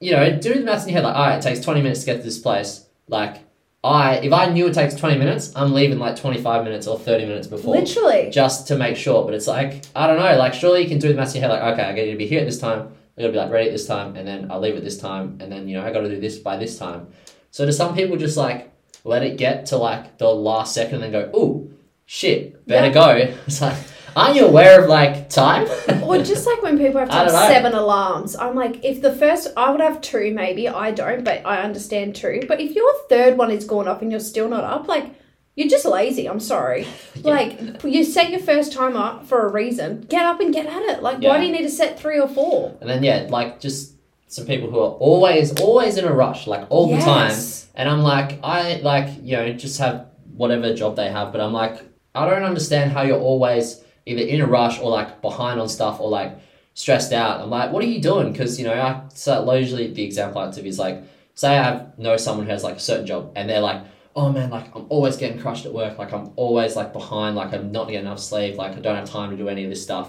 You 0.00 0.12
know, 0.12 0.36
do 0.38 0.54
the 0.54 0.60
maths 0.60 0.84
in 0.84 0.90
your 0.90 0.98
head. 1.02 1.04
Like, 1.06 1.16
all 1.16 1.26
right, 1.26 1.36
it 1.38 1.42
takes 1.42 1.60
20 1.60 1.82
minutes 1.82 2.00
to 2.00 2.06
get 2.06 2.16
to 2.18 2.22
this 2.22 2.38
place. 2.38 2.86
Like, 3.08 3.38
I 3.84 4.16
if 4.16 4.32
I 4.32 4.46
knew 4.46 4.66
it 4.66 4.74
takes 4.74 4.94
20 4.94 5.18
minutes, 5.18 5.52
I'm 5.54 5.72
leaving 5.72 5.98
like 5.98 6.16
25 6.16 6.64
minutes 6.64 6.86
or 6.86 6.98
30 6.98 7.26
minutes 7.26 7.46
before 7.46 7.76
literally. 7.76 8.28
just 8.30 8.66
to 8.68 8.76
make 8.76 8.96
sure. 8.96 9.24
But 9.24 9.34
it's 9.34 9.46
like 9.46 9.84
I 9.94 10.06
don't 10.08 10.18
know. 10.18 10.36
Like 10.36 10.52
surely 10.54 10.82
you 10.82 10.88
can 10.88 10.98
do 10.98 11.08
the 11.08 11.14
maths 11.14 11.34
in 11.34 11.40
your 11.42 11.50
head. 11.50 11.60
Like 11.62 11.72
okay, 11.74 11.88
I 11.88 11.94
got 11.94 12.10
to 12.10 12.16
be 12.16 12.26
here 12.26 12.40
at 12.40 12.46
this 12.46 12.58
time. 12.58 12.88
I 13.16 13.20
got 13.22 13.26
to 13.28 13.32
be 13.32 13.38
like 13.38 13.50
ready 13.50 13.68
at 13.68 13.72
this 13.72 13.86
time, 13.86 14.16
and 14.16 14.26
then 14.26 14.50
I'll 14.50 14.60
leave 14.60 14.76
at 14.76 14.82
this 14.84 14.98
time, 14.98 15.38
and 15.40 15.50
then 15.50 15.68
you 15.68 15.76
know 15.76 15.84
I 15.86 15.92
got 15.92 16.00
to 16.00 16.08
do 16.08 16.20
this 16.20 16.38
by 16.38 16.56
this 16.56 16.76
time. 16.78 17.06
So 17.50 17.64
do 17.66 17.72
some 17.72 17.94
people 17.94 18.16
just 18.16 18.36
like 18.36 18.72
let 19.04 19.22
it 19.22 19.38
get 19.38 19.66
to 19.66 19.76
like 19.76 20.18
the 20.18 20.28
last 20.28 20.74
second 20.74 20.96
and 21.02 21.04
then 21.04 21.12
go, 21.12 21.38
ooh, 21.38 21.72
shit, 22.04 22.66
better 22.66 22.88
Yeah. 22.88 22.92
go. 22.92 23.34
It's 23.46 23.60
like, 23.62 23.76
aren't 24.16 24.36
you 24.36 24.46
aware 24.46 24.82
of 24.82 24.88
like 24.88 25.28
time? 25.28 25.68
Or 26.08 26.16
just 26.22 26.46
like 26.46 26.62
when 26.62 26.78
people 26.78 27.00
have 27.00 27.10
to 27.10 27.14
have 27.14 27.26
know. 27.26 27.48
seven 27.48 27.74
alarms, 27.74 28.34
I'm 28.34 28.54
like, 28.54 28.82
if 28.82 29.02
the 29.02 29.12
first, 29.12 29.48
I 29.58 29.70
would 29.70 29.80
have 29.80 30.00
two 30.00 30.32
maybe, 30.32 30.66
I 30.66 30.90
don't, 30.90 31.22
but 31.22 31.44
I 31.44 31.58
understand 31.58 32.16
two. 32.16 32.44
But 32.48 32.60
if 32.60 32.74
your 32.74 32.90
third 33.10 33.36
one 33.36 33.50
is 33.50 33.66
going 33.66 33.88
off 33.88 34.00
and 34.00 34.10
you're 34.10 34.20
still 34.20 34.48
not 34.48 34.64
up, 34.64 34.88
like, 34.88 35.14
you're 35.54 35.68
just 35.68 35.84
lazy. 35.84 36.26
I'm 36.26 36.40
sorry. 36.40 36.86
Like, 37.22 37.84
you 37.84 38.04
set 38.04 38.30
your 38.30 38.40
first 38.40 38.72
time 38.72 38.96
up 38.96 39.26
for 39.26 39.44
a 39.44 39.50
reason. 39.50 40.02
Get 40.02 40.24
up 40.24 40.40
and 40.40 40.54
get 40.54 40.66
at 40.66 40.82
it. 40.82 41.02
Like, 41.02 41.20
why 41.20 41.38
do 41.40 41.46
you 41.46 41.52
need 41.52 41.64
to 41.64 41.70
set 41.70 41.98
three 41.98 42.20
or 42.20 42.28
four? 42.28 42.78
And 42.80 42.88
then 42.88 43.02
yeah, 43.02 43.26
like 43.28 43.60
just 43.60 43.94
some 44.28 44.46
people 44.46 44.70
who 44.70 44.78
are 44.78 44.92
always 44.92 45.60
always 45.60 45.98
in 45.98 46.04
a 46.04 46.12
rush, 46.12 46.46
like 46.46 46.66
all 46.70 46.88
the 46.88 47.00
time. 47.00 47.34
And 47.74 47.88
I'm 47.88 48.02
like, 48.02 48.38
I 48.42 48.76
like, 48.76 49.08
you 49.22 49.36
know, 49.36 49.52
just 49.52 49.78
have 49.80 50.06
whatever 50.32 50.72
job 50.74 50.94
they 50.96 51.10
have, 51.10 51.32
but 51.32 51.40
I'm 51.40 51.52
like, 51.52 51.82
I 52.14 52.28
don't 52.30 52.44
understand 52.44 52.92
how 52.92 53.02
you're 53.02 53.20
always 53.20 53.82
either 54.08 54.22
in 54.22 54.40
a 54.40 54.46
rush 54.46 54.80
or 54.80 54.90
like 54.90 55.20
behind 55.22 55.60
on 55.60 55.68
stuff 55.68 56.00
or 56.00 56.08
like 56.08 56.38
stressed 56.74 57.12
out. 57.12 57.40
I'm 57.40 57.50
like, 57.50 57.72
what 57.72 57.82
are 57.82 57.86
you 57.86 58.00
doing? 58.00 58.32
Because, 58.32 58.58
you 58.58 58.66
know, 58.66 58.74
I 58.74 59.02
so 59.14 59.52
usually 59.54 59.92
the 59.92 60.02
example 60.04 60.40
I 60.40 60.50
give 60.50 60.66
is 60.66 60.78
like, 60.78 61.02
say 61.34 61.56
I 61.56 61.62
have 61.62 61.98
know 61.98 62.16
someone 62.16 62.46
who 62.46 62.52
has 62.52 62.64
like 62.64 62.76
a 62.76 62.80
certain 62.80 63.06
job 63.06 63.32
and 63.36 63.48
they're 63.48 63.60
like, 63.60 63.82
oh 64.16 64.32
man, 64.32 64.50
like 64.50 64.74
I'm 64.74 64.86
always 64.88 65.16
getting 65.16 65.40
crushed 65.40 65.66
at 65.66 65.72
work, 65.72 65.98
like 65.98 66.12
I'm 66.12 66.30
always 66.36 66.74
like 66.76 66.92
behind, 66.92 67.36
like 67.36 67.52
I'm 67.52 67.70
not 67.72 67.86
getting 67.88 68.06
enough 68.06 68.20
sleep, 68.20 68.56
like 68.56 68.72
I 68.76 68.80
don't 68.80 68.96
have 68.96 69.08
time 69.10 69.30
to 69.30 69.36
do 69.36 69.48
any 69.48 69.64
of 69.64 69.70
this 69.70 69.82
stuff. 69.82 70.08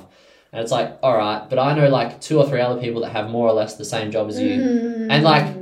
And 0.52 0.62
it's 0.64 0.72
like, 0.72 0.98
all 1.04 1.16
right, 1.16 1.48
but 1.48 1.60
I 1.60 1.76
know 1.76 1.90
like 1.90 2.20
two 2.22 2.40
or 2.40 2.48
three 2.50 2.60
other 2.62 2.82
people 2.82 3.02
that 3.02 3.12
have 3.12 3.30
more 3.30 3.48
or 3.48 3.54
less 3.54 3.76
the 3.76 3.86
same 3.86 4.10
job 4.12 4.30
as 4.30 4.40
you, 4.40 4.60
Mm. 4.60 5.08
and 5.12 5.24
like 5.24 5.56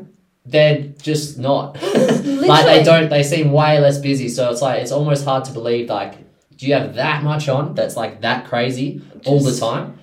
they're 0.46 0.78
just 1.02 1.38
not. 1.38 1.76
like 1.84 2.66
they 2.66 2.84
don't. 2.84 3.10
They 3.10 3.24
seem 3.24 3.52
way 3.52 3.80
less 3.82 3.98
busy. 4.00 4.30
So 4.30 4.50
it's 4.50 4.62
like 4.62 4.82
it's 4.82 4.94
almost 4.94 5.26
hard 5.26 5.44
to 5.46 5.52
believe. 5.52 5.90
Like, 5.90 6.14
do 6.58 6.66
you 6.68 6.74
have 6.74 6.96
that 6.96 7.24
much 7.24 7.48
on? 7.50 7.74
That's 7.76 7.96
like 7.96 8.22
that 8.22 8.46
crazy 8.48 9.02
all 9.26 9.40
the 9.40 9.56
time. 9.56 9.94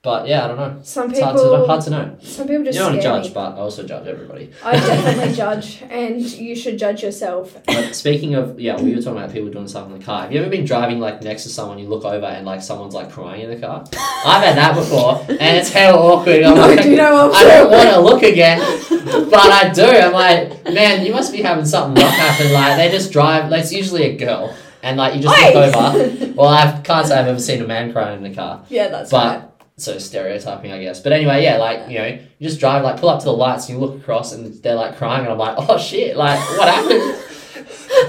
But 0.00 0.28
yeah, 0.28 0.44
I 0.44 0.48
don't 0.48 0.56
know. 0.56 0.78
Some 0.84 1.10
It's 1.10 1.18
hard 1.18 1.36
to, 1.36 1.42
people, 1.42 1.66
hard 1.66 1.80
to 1.82 1.90
know. 1.90 2.16
some 2.22 2.46
people 2.46 2.64
just 2.64 2.76
You 2.78 2.84
don't 2.84 2.92
want 2.92 3.02
to 3.02 3.08
judge, 3.08 3.24
me. 3.26 3.34
but 3.34 3.54
I 3.54 3.56
also 3.58 3.82
judge 3.82 4.06
everybody. 4.06 4.52
I 4.64 4.72
definitely 4.76 5.34
judge, 5.44 5.82
and 5.90 6.20
you 6.20 6.54
should 6.54 6.78
judge 6.78 7.02
yourself. 7.02 7.58
But 7.66 7.94
speaking 7.96 8.36
of, 8.36 8.60
yeah, 8.60 8.80
we 8.80 8.94
were 8.94 9.02
talking 9.02 9.18
about 9.18 9.32
people 9.32 9.50
doing 9.50 9.66
stuff 9.66 9.90
in 9.90 9.98
the 9.98 10.04
car. 10.04 10.22
Have 10.22 10.32
you 10.32 10.40
ever 10.40 10.48
been 10.48 10.64
driving 10.64 11.00
like 11.00 11.20
next 11.24 11.42
to 11.42 11.48
someone, 11.48 11.80
you 11.80 11.88
look 11.88 12.04
over 12.04 12.24
and 12.26 12.46
like 12.46 12.62
someone's 12.62 12.94
like 12.94 13.10
crying 13.10 13.42
in 13.42 13.50
the 13.50 13.58
car? 13.66 13.84
I've 14.24 14.44
had 14.44 14.56
that 14.56 14.76
before, 14.76 15.20
and 15.28 15.56
it's 15.58 15.70
hell 15.70 15.98
awkward. 15.98 16.44
I'm 16.44 16.54
No, 16.54 16.60
like, 16.68 16.80
do 16.84 16.90
you 16.90 16.96
know 16.96 17.32
I 17.34 17.42
don't 17.42 17.70
want 17.70 17.88
to 17.90 18.00
look 18.00 18.22
again, 18.22 18.60
but 19.30 19.50
I 19.50 19.72
do. 19.74 19.82
I'm 19.84 20.12
like, 20.12 20.64
man, 20.72 21.04
you 21.04 21.12
must 21.12 21.32
be 21.32 21.42
having 21.42 21.66
something 21.66 22.00
rough 22.02 22.14
happen. 22.14 22.52
Like 22.52 22.76
they 22.76 22.88
just 22.96 23.10
drive. 23.10 23.50
Like, 23.50 23.62
it's 23.62 23.72
usually 23.72 24.04
a 24.04 24.16
girl, 24.16 24.54
and 24.88 24.96
like 24.96 25.14
you 25.14 25.20
just 25.22 25.38
Oi! 25.38 25.54
look 25.54 25.74
over. 25.76 26.32
Well, 26.38 26.48
I 26.48 26.80
can't 26.82 27.04
say 27.06 27.18
I've 27.18 27.26
ever 27.26 27.40
seen 27.40 27.60
a 27.62 27.66
man 27.66 27.92
crying 27.92 28.18
in 28.24 28.30
the 28.30 28.34
car. 28.34 28.64
yeah, 28.68 28.88
that's 28.88 29.10
But- 29.10 29.40
right. 29.40 29.44
So 29.80 29.96
stereotyping, 29.98 30.72
I 30.72 30.82
guess. 30.82 31.00
But 31.00 31.12
anyway, 31.12 31.44
yeah, 31.44 31.56
like 31.58 31.88
you 31.88 31.98
know, 31.98 32.06
you 32.06 32.48
just 32.48 32.58
drive, 32.58 32.82
like 32.82 32.98
pull 32.98 33.08
up 33.10 33.20
to 33.20 33.26
the 33.26 33.32
lights, 33.32 33.68
and 33.68 33.78
you 33.78 33.84
look 33.84 33.96
across, 34.00 34.32
and 34.32 34.52
they're 34.60 34.74
like 34.74 34.96
crying, 34.98 35.22
and 35.22 35.30
I'm 35.32 35.38
like, 35.38 35.54
oh 35.56 35.78
shit, 35.78 36.16
like 36.16 36.38
what 36.58 36.68
happened? 36.68 37.24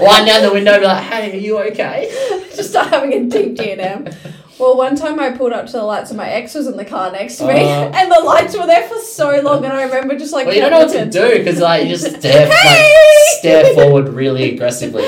Wind 0.00 0.26
down 0.26 0.42
the 0.42 0.52
window, 0.52 0.80
be 0.80 0.84
like, 0.86 1.04
hey, 1.04 1.30
are 1.32 1.36
you 1.36 1.58
okay? 1.70 2.08
Just 2.56 2.70
start 2.70 2.88
having 2.88 3.12
a 3.12 3.24
deep 3.28 3.56
D&M. 3.56 4.08
Well, 4.58 4.76
one 4.76 4.96
time 4.96 5.18
I 5.20 5.30
pulled 5.30 5.52
up 5.52 5.66
to 5.66 5.72
the 5.72 5.82
lights 5.84 6.10
and 6.10 6.16
my 6.18 6.28
ex 6.28 6.54
was 6.54 6.66
in 6.66 6.76
the 6.76 6.84
car 6.84 7.10
next 7.12 7.36
to 7.38 7.46
me, 7.46 7.60
Uh. 7.62 7.90
and 7.94 8.10
the 8.10 8.18
lights 8.20 8.56
were 8.56 8.66
there 8.66 8.88
for 8.88 8.98
so 8.98 9.40
long, 9.40 9.64
and 9.64 9.72
I 9.72 9.84
remember 9.84 10.18
just 10.18 10.32
like 10.32 10.46
Well, 10.46 10.54
you 10.56 10.60
don't 10.62 10.72
know 10.72 10.80
what 10.86 10.92
to 10.92 11.06
do 11.06 11.38
because 11.38 11.60
like 11.60 11.84
you 11.84 11.90
just 11.96 12.16
stare, 12.18 12.48
like 12.48 12.92
stare 13.38 13.74
forward 13.74 14.08
really 14.08 14.52
aggressively. 14.54 15.04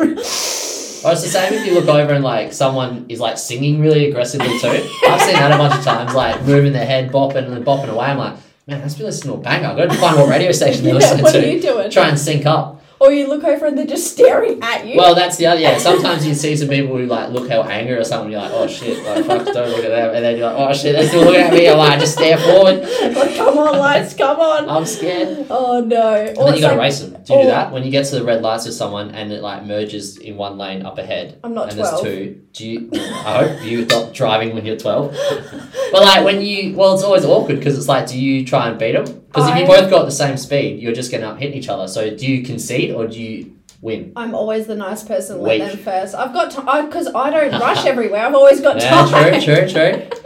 Or 0.00 1.12
it's 1.12 1.22
the 1.22 1.28
same 1.28 1.52
if 1.54 1.64
you 1.64 1.74
look 1.74 1.86
over 1.88 2.12
and 2.12 2.24
like 2.24 2.52
someone 2.52 3.06
is 3.08 3.20
like 3.20 3.38
singing 3.38 3.80
really 3.80 4.08
aggressively 4.08 4.58
too. 4.58 4.84
I've 5.06 5.22
seen 5.22 5.34
that 5.34 5.52
a 5.52 5.56
bunch 5.56 5.74
of 5.74 5.84
times, 5.84 6.14
like 6.14 6.42
moving 6.44 6.72
their 6.72 6.86
head, 6.86 7.12
bopping 7.12 7.44
and 7.44 7.52
then 7.52 7.64
bopping 7.64 7.88
away. 7.88 8.06
I'm 8.06 8.18
like, 8.18 8.36
man, 8.66 8.80
that's 8.80 8.94
be 8.94 9.04
listening 9.04 9.34
to 9.34 9.40
a 9.40 9.42
banger. 9.42 9.76
Go 9.76 9.86
to 9.86 9.94
find 9.94 10.16
what 10.16 10.28
radio 10.28 10.50
station 10.50 10.84
they're 10.84 10.94
yeah, 11.00 11.12
listening 11.12 11.22
what 11.22 11.36
are 11.36 11.46
you 11.46 11.60
doing? 11.60 11.90
Try 11.90 12.08
and 12.08 12.18
sync 12.18 12.46
up. 12.46 12.77
Or 13.00 13.12
you 13.12 13.28
look 13.28 13.44
over 13.44 13.66
and 13.66 13.78
they're 13.78 13.86
just 13.86 14.12
staring 14.12 14.60
at 14.62 14.86
you. 14.86 14.96
Well, 14.96 15.14
that's 15.14 15.36
the 15.36 15.46
other. 15.46 15.60
Yeah, 15.60 15.78
sometimes 15.78 16.26
you 16.26 16.34
see 16.34 16.56
some 16.56 16.68
people 16.68 16.96
who 16.96 17.06
like 17.06 17.30
look 17.30 17.48
how 17.48 17.62
angry 17.62 17.94
or 17.94 18.02
something. 18.04 18.32
You're 18.32 18.40
like, 18.40 18.52
oh 18.52 18.66
shit, 18.66 19.04
like 19.04 19.24
fuck, 19.24 19.46
don't 19.46 19.68
look 19.70 19.84
at 19.84 19.90
them. 19.90 20.14
And 20.16 20.24
then 20.24 20.36
you're 20.36 20.50
like, 20.50 20.58
oh 20.58 20.72
shit, 20.74 20.96
they're 20.96 21.06
still 21.06 21.24
looking 21.24 21.40
at 21.42 21.52
me. 21.52 21.68
I'm 21.68 21.78
like, 21.78 22.00
just 22.00 22.14
stare 22.14 22.38
forward. 22.38 22.80
like, 23.14 23.36
come 23.36 23.56
on, 23.56 23.78
lights, 23.78 24.14
come 24.14 24.40
on. 24.40 24.68
I'm 24.68 24.84
scared. 24.84 25.46
Oh 25.48 25.80
no. 25.80 26.14
And 26.14 26.36
Or 26.38 26.46
then 26.46 26.54
you 26.56 26.60
gotta 26.60 26.74
like, 26.74 26.82
race 26.86 27.00
them. 27.00 27.22
Do 27.22 27.34
you 27.34 27.42
do 27.42 27.46
that 27.48 27.72
when 27.72 27.84
you 27.84 27.90
get 27.90 28.06
to 28.06 28.16
the 28.18 28.24
red 28.24 28.42
lights 28.42 28.66
with 28.66 28.74
someone 28.74 29.10
and 29.12 29.32
it 29.32 29.42
like 29.42 29.64
merges 29.64 30.16
in 30.16 30.36
one 30.36 30.58
lane 30.58 30.84
up 30.84 30.98
ahead? 30.98 31.38
I'm 31.44 31.54
not 31.54 31.68
and 31.68 31.78
12. 31.78 32.02
there's 32.02 32.16
two. 32.16 32.42
Do 32.52 32.68
you? 32.68 32.90
I 32.94 33.44
hope 33.46 33.64
you 33.64 33.84
stop 33.84 34.12
driving 34.12 34.54
when 34.54 34.66
you're 34.66 34.76
twelve. 34.76 35.16
But 35.92 36.02
like 36.02 36.24
when 36.24 36.42
you, 36.42 36.74
well, 36.74 36.94
it's 36.94 37.04
always 37.04 37.24
awkward 37.24 37.58
because 37.58 37.78
it's 37.78 37.86
like, 37.88 38.08
do 38.08 38.18
you 38.18 38.44
try 38.44 38.68
and 38.68 38.78
beat 38.78 38.92
them? 38.92 39.24
Because 39.38 39.50
if 39.50 39.58
you 39.60 39.66
both 39.66 39.90
got 39.90 40.04
the 40.04 40.10
same 40.10 40.36
speed, 40.36 40.80
you're 40.80 40.92
just 40.94 41.10
gonna 41.12 41.36
hit 41.36 41.54
each 41.54 41.68
other. 41.68 41.88
So 41.88 42.14
do 42.14 42.26
you 42.26 42.42
concede 42.44 42.94
or 42.94 43.06
do 43.06 43.20
you 43.22 43.56
win? 43.80 44.12
I'm 44.16 44.34
always 44.34 44.66
the 44.66 44.74
nice 44.76 45.02
person. 45.02 45.40
Let 45.40 45.58
them 45.58 45.78
first. 45.78 46.14
I've 46.14 46.32
got 46.32 46.50
time 46.50 46.86
because 46.86 47.06
I 47.14 47.30
don't 47.30 47.60
rush 47.60 47.84
everywhere. 47.86 48.26
I've 48.26 48.34
always 48.34 48.60
got 48.60 48.76
Yeah, 48.80 49.06
time. 49.06 49.40
true, 49.42 49.54
true, 49.56 49.68
true. 49.68 50.08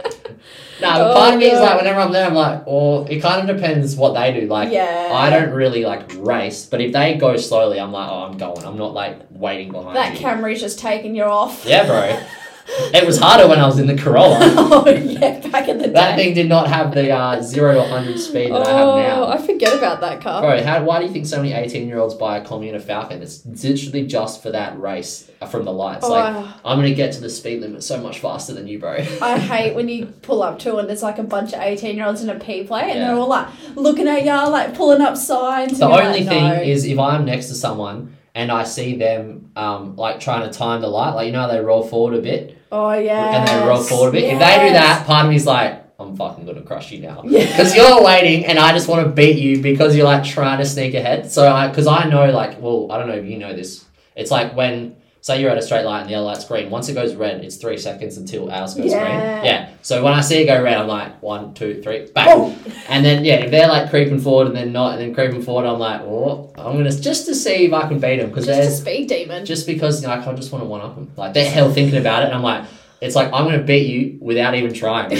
No, 0.81 0.89
but 0.89 1.11
Oh, 1.11 1.13
part 1.13 1.33
of 1.35 1.39
me 1.39 1.45
is 1.45 1.59
like 1.61 1.77
whenever 1.77 1.99
I'm 2.01 2.11
there, 2.11 2.27
I'm 2.27 2.33
like, 2.33 2.63
or 2.65 3.09
it 3.09 3.21
kind 3.21 3.47
of 3.47 3.55
depends 3.55 3.95
what 3.95 4.15
they 4.15 4.37
do. 4.37 4.47
Like, 4.47 4.69
yeah. 4.73 5.11
I 5.13 5.29
don't 5.29 5.51
really 5.51 5.85
like 5.85 6.11
race, 6.17 6.65
but 6.65 6.81
if 6.81 6.91
they 6.91 7.13
go 7.15 7.37
slowly, 7.37 7.79
I'm 7.79 7.93
like, 7.93 8.09
oh, 8.09 8.23
I'm 8.23 8.37
going. 8.37 8.65
I'm 8.65 8.75
not 8.77 8.93
like 8.93 9.21
waiting 9.29 9.71
behind 9.71 9.95
That 9.95 10.13
you. 10.15 10.19
Camry's 10.19 10.59
just 10.59 10.79
taking 10.79 11.15
you 11.15 11.23
off. 11.23 11.63
Yeah, 11.65 11.85
bro. 11.85 12.19
It 12.93 13.05
was 13.05 13.17
harder 13.17 13.47
when 13.47 13.59
I 13.59 13.65
was 13.65 13.79
in 13.79 13.87
the 13.87 13.95
Corolla. 13.95 14.37
oh 14.41 14.87
yeah, 14.87 15.39
back 15.49 15.67
in 15.67 15.77
the 15.77 15.87
day. 15.87 15.93
That 15.93 16.15
thing 16.15 16.33
did 16.33 16.47
not 16.47 16.67
have 16.67 16.93
the 16.93 17.11
uh, 17.11 17.41
zero 17.41 17.73
to 17.73 17.79
100 17.79 18.19
speed 18.19 18.51
that 18.51 18.67
I 18.67 18.71
have 18.71 18.87
oh, 18.87 18.97
now. 18.97 19.27
I 19.27 19.37
forget 19.39 19.75
about 19.75 20.01
that 20.01 20.21
car. 20.21 20.41
Bro, 20.41 20.63
how, 20.63 20.83
why 20.83 20.99
do 20.99 21.05
you 21.05 21.11
think 21.11 21.25
so 21.25 21.37
many 21.37 21.53
18 21.53 21.87
year 21.87 21.99
olds 21.99 22.13
buy 22.13 22.37
a 22.37 22.45
Commuter 22.45 22.79
Falcon? 22.79 23.21
It's 23.21 23.45
literally 23.45 24.05
just 24.05 24.43
for 24.43 24.51
that 24.51 24.79
race 24.79 25.29
uh, 25.41 25.47
from 25.47 25.65
the 25.65 25.73
lights. 25.73 26.05
Oh, 26.05 26.11
Like, 26.11 26.35
I, 26.35 26.53
I'm 26.65 26.77
going 26.77 26.89
to 26.89 26.95
get 26.95 27.13
to 27.13 27.21
the 27.21 27.29
speed 27.29 27.61
limit 27.61 27.83
so 27.83 27.99
much 28.01 28.19
faster 28.19 28.53
than 28.53 28.67
you, 28.67 28.79
bro. 28.79 28.93
I 29.21 29.37
hate 29.37 29.75
when 29.75 29.89
you 29.89 30.07
pull 30.07 30.43
up 30.43 30.59
to 30.59 30.77
and 30.77 30.87
there's 30.87 31.03
like 31.03 31.19
a 31.19 31.23
bunch 31.23 31.53
of 31.53 31.61
18 31.61 31.95
year 31.95 32.05
olds 32.05 32.23
in 32.23 32.29
a 32.29 32.39
P 32.39 32.63
plate 32.63 32.83
and 32.83 32.99
Yeah. 32.99 33.07
they're 33.07 33.17
all 33.17 33.27
like 33.27 33.47
looking 33.75 34.07
at 34.07 34.23
you, 34.23 34.31
like 34.31 34.75
pulling 34.75 35.01
up 35.01 35.17
signs. 35.17 35.79
The 35.79 35.85
only 35.85 36.19
like, 36.19 36.27
thing 36.27 36.47
no. 36.47 36.61
is 36.61 36.85
if 36.85 36.99
I'm 36.99 37.25
next 37.25 37.47
to 37.47 37.55
someone 37.55 38.15
and 38.35 38.51
I 38.51 38.63
see 38.63 38.95
them 38.97 39.51
um, 39.55 39.95
like 39.95 40.19
trying 40.19 40.49
to 40.49 40.57
time 40.57 40.81
the 40.81 40.87
light, 40.87 41.13
like 41.13 41.27
you 41.27 41.33
know 41.33 41.41
how 41.41 41.47
they 41.47 41.59
roll 41.59 41.83
forward 41.83 42.15
a 42.15 42.21
bit 42.21 42.57
oh 42.71 42.93
yeah, 42.93 43.39
and 43.39 43.47
they 43.47 43.67
roll 43.67 43.83
forward 43.83 44.09
a 44.09 44.11
bit. 44.11 44.23
If 44.23 44.39
they 44.39 44.67
do 44.67 44.73
that, 44.73 45.05
part 45.05 45.25
of 45.25 45.31
me's 45.31 45.45
like, 45.45 45.83
I'm 45.99 46.15
fucking 46.15 46.45
gonna 46.45 46.61
crush 46.61 46.91
you 46.91 46.99
now. 46.99 47.23
Yeah. 47.25 47.45
Because 47.45 47.75
you're 47.75 48.03
waiting 48.03 48.45
and 48.45 48.59
I 48.59 48.73
just 48.73 48.87
want 48.87 49.05
to 49.05 49.11
beat 49.11 49.37
you 49.37 49.61
because 49.61 49.95
you're 49.95 50.05
like 50.05 50.23
trying 50.23 50.59
to 50.59 50.65
sneak 50.65 50.93
ahead. 50.93 51.31
So 51.31 51.51
I, 51.51 51.67
because 51.67 51.87
I 51.87 52.09
know 52.09 52.29
like, 52.31 52.59
well, 52.59 52.91
I 52.91 52.97
don't 52.97 53.07
know 53.07 53.15
if 53.15 53.25
you 53.25 53.37
know 53.37 53.53
this. 53.53 53.85
It's 54.15 54.31
like 54.31 54.55
when, 54.55 54.95
say 55.23 55.39
you're 55.41 55.49
at 55.49 55.57
a 55.57 55.61
straight 55.61 55.85
light 55.85 56.01
and 56.01 56.09
the 56.09 56.15
other 56.15 56.25
light's 56.25 56.43
green. 56.43 56.69
Once 56.69 56.89
it 56.89 56.93
goes 56.95 57.15
red, 57.15 57.43
it's 57.45 57.55
three 57.55 57.77
seconds 57.77 58.17
until 58.17 58.51
ours 58.51 58.73
goes 58.75 58.91
Yeah. 58.91 58.99
green. 59.39 59.45
Yeah. 59.45 59.69
So 59.81 60.03
when 60.03 60.11
I 60.13 60.19
see 60.19 60.41
it 60.41 60.45
go 60.47 60.61
red, 60.61 60.77
I'm 60.77 60.87
like, 60.87 61.23
one, 61.23 61.53
two, 61.53 61.81
three, 61.81 62.07
bang. 62.13 62.27
Oh, 62.29 62.55
And 62.89 63.05
then 63.05 63.23
yeah, 63.23 63.35
if 63.35 63.49
they're 63.49 63.69
like 63.69 63.89
creeping 63.89 64.19
forward 64.19 64.47
and 64.47 64.55
then 64.55 64.73
not, 64.73 64.91
and 64.93 65.01
then 65.01 65.15
creeping 65.15 65.41
forward, 65.41 65.65
I'm 65.65 65.79
like, 65.79 66.01
oh, 66.01 66.51
I'm 66.57 66.73
gonna 66.77 66.91
just 66.91 67.25
to 67.27 67.35
see 67.35 67.65
if 67.65 67.73
I 67.73 67.87
can 67.87 67.99
beat 67.99 68.17
them 68.19 68.29
because 68.29 68.45
just 68.47 68.69
a 68.69 68.71
speed 68.71 69.07
demon. 69.07 69.45
just 69.45 69.65
because 69.65 70.01
you 70.01 70.07
know, 70.09 70.15
like, 70.15 70.27
I 70.27 70.33
just 70.33 70.51
want 70.51 70.61
to 70.65 70.67
one 70.67 70.81
up 70.81 70.95
them. 70.95 71.09
Like 71.15 71.33
they're 71.33 71.49
hell 71.49 71.71
thinking 71.71 71.97
about 71.97 72.23
it, 72.23 72.25
and 72.27 72.35
I'm 72.35 72.43
like, 72.43 72.65
it's 72.99 73.15
like 73.15 73.27
I'm 73.33 73.45
gonna 73.45 73.63
beat 73.63 73.87
you 73.87 74.17
without 74.21 74.55
even 74.55 74.73
trying. 74.73 75.09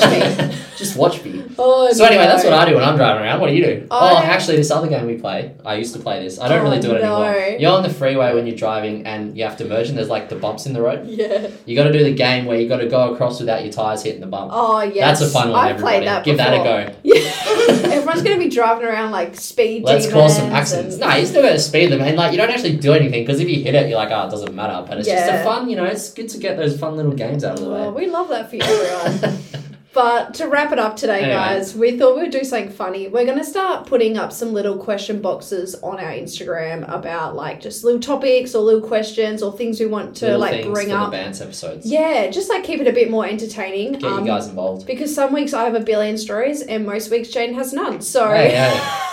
Watch 0.00 0.10
me. 0.10 0.58
just 0.76 0.96
watch 0.96 1.24
me. 1.24 1.44
Oh, 1.58 1.92
So 1.92 2.04
anyway, 2.04 2.24
no. 2.24 2.30
that's 2.30 2.44
what 2.44 2.52
I 2.52 2.68
do 2.68 2.74
when 2.74 2.84
I'm 2.84 2.96
driving 2.96 3.22
around. 3.22 3.40
What 3.40 3.48
do 3.48 3.54
you 3.54 3.64
do? 3.64 3.86
oh, 3.90 4.16
actually, 4.18 4.56
this 4.56 4.70
other 4.70 4.88
game 4.88 5.06
we 5.06 5.18
play, 5.18 5.54
I 5.64 5.74
used 5.74 5.94
to 5.94 6.00
play 6.00 6.22
this. 6.22 6.38
I 6.40 6.48
don't 6.48 6.60
Oh, 6.60 6.64
really 6.64 6.80
do 6.80 6.94
it 6.94 7.02
no. 7.02 7.22
anymore. 7.22 7.58
You're 7.60 7.72
on 7.72 7.82
the 7.82 7.90
freeway 7.90 8.34
when 8.34 8.46
you're 8.46 8.56
driving 8.56 9.06
and 9.06 9.36
you 9.36 9.44
have 9.44 9.56
to 9.58 9.64
merge, 9.64 9.88
and 9.88 9.98
there's 9.98 10.08
like 10.08 10.28
the 10.28 10.36
bumps 10.36 10.66
in 10.66 10.72
the 10.72 10.80
road. 10.82 11.06
Yeah. 11.06 11.48
You 11.66 11.76
got 11.76 11.84
to 11.84 11.92
do 11.92 12.02
the 12.02 12.14
game 12.14 12.46
where 12.46 12.58
you 12.58 12.68
got 12.68 12.78
to 12.78 12.88
go 12.88 13.12
across 13.12 13.38
without 13.40 13.62
your 13.64 13.72
tires 13.72 14.02
hitting 14.02 14.20
the 14.20 14.26
bump. 14.26 14.50
Oh 14.54 14.80
yeah. 14.82 15.06
That's 15.08 15.20
a 15.20 15.28
fun 15.28 15.50
one, 15.50 15.58
I've 15.60 15.70
everybody. 15.76 15.96
played 15.98 16.08
that 16.08 16.24
Give 16.24 16.36
that 16.38 16.54
a 16.54 16.56
go. 16.64 16.94
Yeah. 17.04 17.92
Everyone's 17.92 18.22
gonna 18.22 18.38
be 18.38 18.48
driving 18.48 18.84
around 18.84 19.12
like 19.12 19.36
speed 19.36 19.84
Let's 19.84 20.10
cause 20.10 20.36
some 20.36 20.50
accidents. 20.50 20.96
and- 20.96 21.00
No, 21.02 21.14
you 21.14 21.24
still 21.26 21.42
got 21.42 21.50
to 21.52 21.58
speed 21.58 21.92
them, 21.92 22.00
and 22.00 22.16
like 22.16 22.32
you 22.32 22.38
don't 22.38 22.50
actually 22.50 22.76
do 22.76 22.92
anything 22.92 23.24
because 23.24 23.38
if 23.40 23.48
you 23.48 23.62
hit 23.62 23.74
it, 23.74 23.88
you're 23.88 23.98
like, 23.98 24.10
oh, 24.10 24.26
it 24.26 24.30
doesn't 24.30 24.54
matter. 24.54 24.84
But 24.88 24.98
it's 24.98 25.08
just 25.08 25.30
a 25.32 25.44
fun, 25.44 25.68
you 25.70 25.76
know. 25.76 25.84
It's 25.84 26.10
good 26.12 26.28
to 26.30 26.38
get 26.38 26.56
those 26.56 26.78
fun 26.78 26.96
little 26.96 27.12
games 27.12 27.44
out 27.44 27.58
of 27.58 27.64
the 27.64 27.70
way. 27.70 27.80
Oh, 27.82 27.90
way. 27.92 28.06
we 28.06 28.10
love 28.10 28.28
that 28.30 28.48
for 28.50 28.56
you, 28.56 28.62
everyone. 28.62 29.38
But 29.94 30.32
to 30.34 30.48
wrap 30.48 30.72
it 30.72 30.78
up 30.78 30.96
today, 30.96 31.18
Anyway. 31.20 31.34
guys, 31.34 31.74
we 31.74 31.98
thought 31.98 32.16
we'd 32.18 32.30
do 32.30 32.44
something 32.44 32.70
funny. 32.70 33.08
We're 33.08 33.26
going 33.26 33.36
to 33.38 33.44
start 33.44 33.86
putting 33.86 34.16
up 34.16 34.32
some 34.32 34.54
little 34.54 34.78
question 34.78 35.20
boxes 35.20 35.74
on 35.82 36.00
our 36.00 36.10
Instagram 36.12 36.90
about 36.92 37.36
like 37.36 37.60
just 37.60 37.84
little 37.84 38.00
topics 38.00 38.54
or 38.54 38.62
little 38.62 38.80
questions 38.88 39.42
or 39.42 39.52
things 39.52 39.78
we 39.80 39.86
want 39.86 40.16
to 40.16 40.24
Little 40.26 40.40
like 40.40 40.64
bring 40.64 40.92
up. 40.92 41.10
the 41.10 41.18
episodes. 41.18 41.84
Yeah, 41.86 42.30
just 42.30 42.48
like 42.48 42.64
keep 42.64 42.80
it 42.80 42.86
a 42.88 42.92
bit 42.92 43.10
more 43.10 43.26
entertaining. 43.26 43.92
Get 43.92 44.04
um, 44.04 44.20
you 44.20 44.26
guys 44.32 44.48
involved. 44.48 44.86
because 44.86 45.14
some 45.14 45.32
weeks 45.34 45.52
I 45.52 45.64
have 45.64 45.74
a 45.74 45.80
billion 45.80 46.16
stories 46.16 46.62
and 46.62 46.86
most 46.86 47.10
weeks 47.10 47.28
Jane 47.28 47.52
has 47.54 47.74
none. 47.74 48.00
So, 48.00 48.30
Hey, 48.30 48.50
hey. 48.50 48.98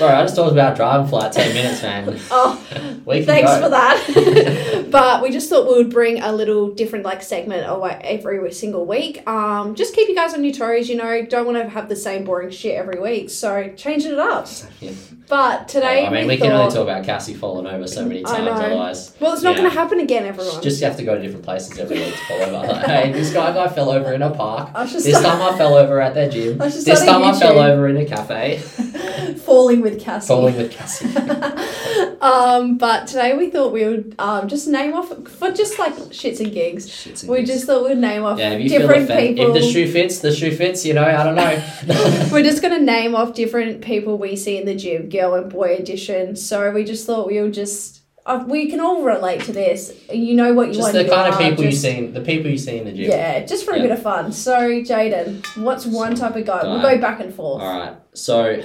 Bro, 0.00 0.08
I 0.08 0.22
just 0.22 0.34
talked 0.34 0.52
about 0.52 0.76
driving 0.76 1.08
for 1.08 1.18
like 1.18 1.32
10 1.32 1.52
minutes, 1.52 1.82
man. 1.82 2.18
oh, 2.30 2.56
thanks 3.04 3.50
go. 3.50 3.60
for 3.60 3.68
that. 3.68 4.86
but 4.90 5.22
we 5.22 5.30
just 5.30 5.50
thought 5.50 5.68
we 5.68 5.74
would 5.74 5.90
bring 5.90 6.22
a 6.22 6.32
little 6.32 6.70
different 6.70 7.04
like 7.04 7.22
segment 7.22 7.68
away 7.68 8.00
every 8.02 8.50
single 8.54 8.86
week. 8.86 9.28
Um, 9.28 9.74
just 9.74 9.94
keep 9.94 10.08
you 10.08 10.14
guys 10.14 10.32
on 10.32 10.42
your 10.42 10.54
toes. 10.54 10.88
You 10.88 10.96
know, 10.96 11.26
don't 11.26 11.44
want 11.44 11.58
to 11.58 11.68
have 11.68 11.90
the 11.90 11.96
same 11.96 12.24
boring 12.24 12.48
shit 12.48 12.76
every 12.76 12.98
week. 12.98 13.28
So 13.28 13.74
changing 13.76 14.12
it 14.12 14.18
up. 14.18 14.48
Yeah. 14.80 14.92
But 15.28 15.68
today, 15.68 16.06
I 16.06 16.10
mean, 16.10 16.22
we, 16.22 16.34
we 16.34 16.36
can 16.38 16.50
thought, 16.50 16.60
only 16.60 16.74
talk 16.74 16.82
about 16.82 17.04
Cassie 17.04 17.34
falling 17.34 17.66
over 17.66 17.86
so 17.86 18.04
many 18.04 18.22
times, 18.22 18.48
otherwise. 18.48 19.14
Well, 19.20 19.32
it's 19.32 19.42
not 19.42 19.56
going 19.56 19.68
to 19.68 19.74
happen 19.76 20.00
again, 20.00 20.24
everyone. 20.24 20.60
Just 20.60 20.80
you 20.80 20.88
have 20.88 20.96
to 20.96 21.04
go 21.04 21.14
to 21.14 21.22
different 21.22 21.44
places 21.44 21.78
every 21.78 21.98
week 22.00 22.14
to 22.14 22.20
fall 22.20 22.42
over. 22.42 22.66
Like, 22.66 22.86
hey, 22.86 23.12
this 23.12 23.32
guy 23.32 23.52
guy 23.52 23.68
fell 23.68 23.90
over 23.90 24.12
in 24.12 24.22
a 24.22 24.30
park. 24.30 24.72
This 24.90 25.08
start 25.08 25.24
time 25.24 25.54
I 25.54 25.56
fell 25.56 25.74
over 25.74 26.00
at 26.00 26.14
their 26.14 26.28
gym. 26.28 26.58
This 26.58 27.04
time 27.04 27.22
I 27.22 27.38
fell 27.38 27.60
over 27.60 27.86
in 27.88 27.98
a 27.98 28.06
cafe. 28.06 28.60
falling 29.44 29.80
with 29.80 29.89
Cassie. 29.98 30.28
Falling 30.28 30.56
with 30.56 30.70
Cassie. 30.70 31.06
um, 32.20 32.76
but 32.78 33.06
today 33.06 33.36
we 33.36 33.50
thought 33.50 33.72
we 33.72 33.84
would 33.86 34.14
um, 34.18 34.46
just 34.46 34.68
name 34.68 34.92
off 34.92 35.08
for 35.28 35.50
just 35.50 35.78
like 35.78 35.94
shits 36.10 36.38
and 36.40 36.52
gigs. 36.52 36.88
Shits 36.88 37.22
and 37.22 37.30
We 37.30 37.38
gigs. 37.38 37.50
just 37.50 37.66
thought 37.66 37.88
we'd 37.88 37.98
name 37.98 38.22
off 38.22 38.38
yeah, 38.38 38.50
if 38.50 38.68
different 38.70 39.08
people. 39.08 39.46
if 39.48 39.54
the 39.54 39.62
shoe 39.72 39.90
fits, 39.90 40.18
the 40.20 40.32
shoe 40.32 40.54
fits. 40.54 40.84
You 40.84 40.94
know, 40.94 41.04
I 41.04 41.24
don't 41.24 41.34
know. 41.34 42.28
We're 42.32 42.42
just 42.44 42.62
gonna 42.62 42.78
name 42.80 43.14
off 43.14 43.34
different 43.34 43.80
people 43.82 44.18
we 44.18 44.36
see 44.36 44.58
in 44.58 44.66
the 44.66 44.74
gym, 44.76 45.08
girl 45.08 45.34
and 45.34 45.50
boy 45.50 45.74
edition. 45.76 46.36
So 46.36 46.70
we 46.70 46.84
just 46.84 47.06
thought 47.06 47.26
we 47.26 47.40
would 47.40 47.54
just 47.54 47.96
uh, 48.26 48.44
we 48.46 48.68
can 48.70 48.80
all 48.80 49.02
relate 49.02 49.40
to 49.44 49.52
this. 49.52 49.98
You 50.12 50.34
know 50.34 50.52
what 50.52 50.68
you 50.68 50.74
just 50.74 50.82
want. 50.82 50.92
the 50.94 51.04
you 51.04 51.10
kind 51.10 51.32
of 51.32 51.40
people 51.40 51.64
you 51.64 51.72
see, 51.72 51.96
in- 51.96 52.12
the 52.12 52.20
people 52.20 52.50
you 52.50 52.58
see 52.58 52.76
in 52.76 52.84
the 52.84 52.92
gym. 52.92 53.10
Yeah, 53.10 53.44
just 53.46 53.64
for 53.64 53.72
a 53.72 53.76
Yeah. 53.76 53.82
bit 53.82 53.90
of 53.92 54.02
fun. 54.02 54.30
So 54.32 54.52
Jayden, 54.82 55.44
what's 55.62 55.86
one 55.86 56.14
type 56.14 56.36
of 56.36 56.44
guy? 56.44 56.62
We'll 56.64 56.82
go 56.82 56.98
back 56.98 57.20
and 57.20 57.32
forth. 57.34 57.62
All 57.62 57.78
right, 57.80 57.96
so 58.12 58.62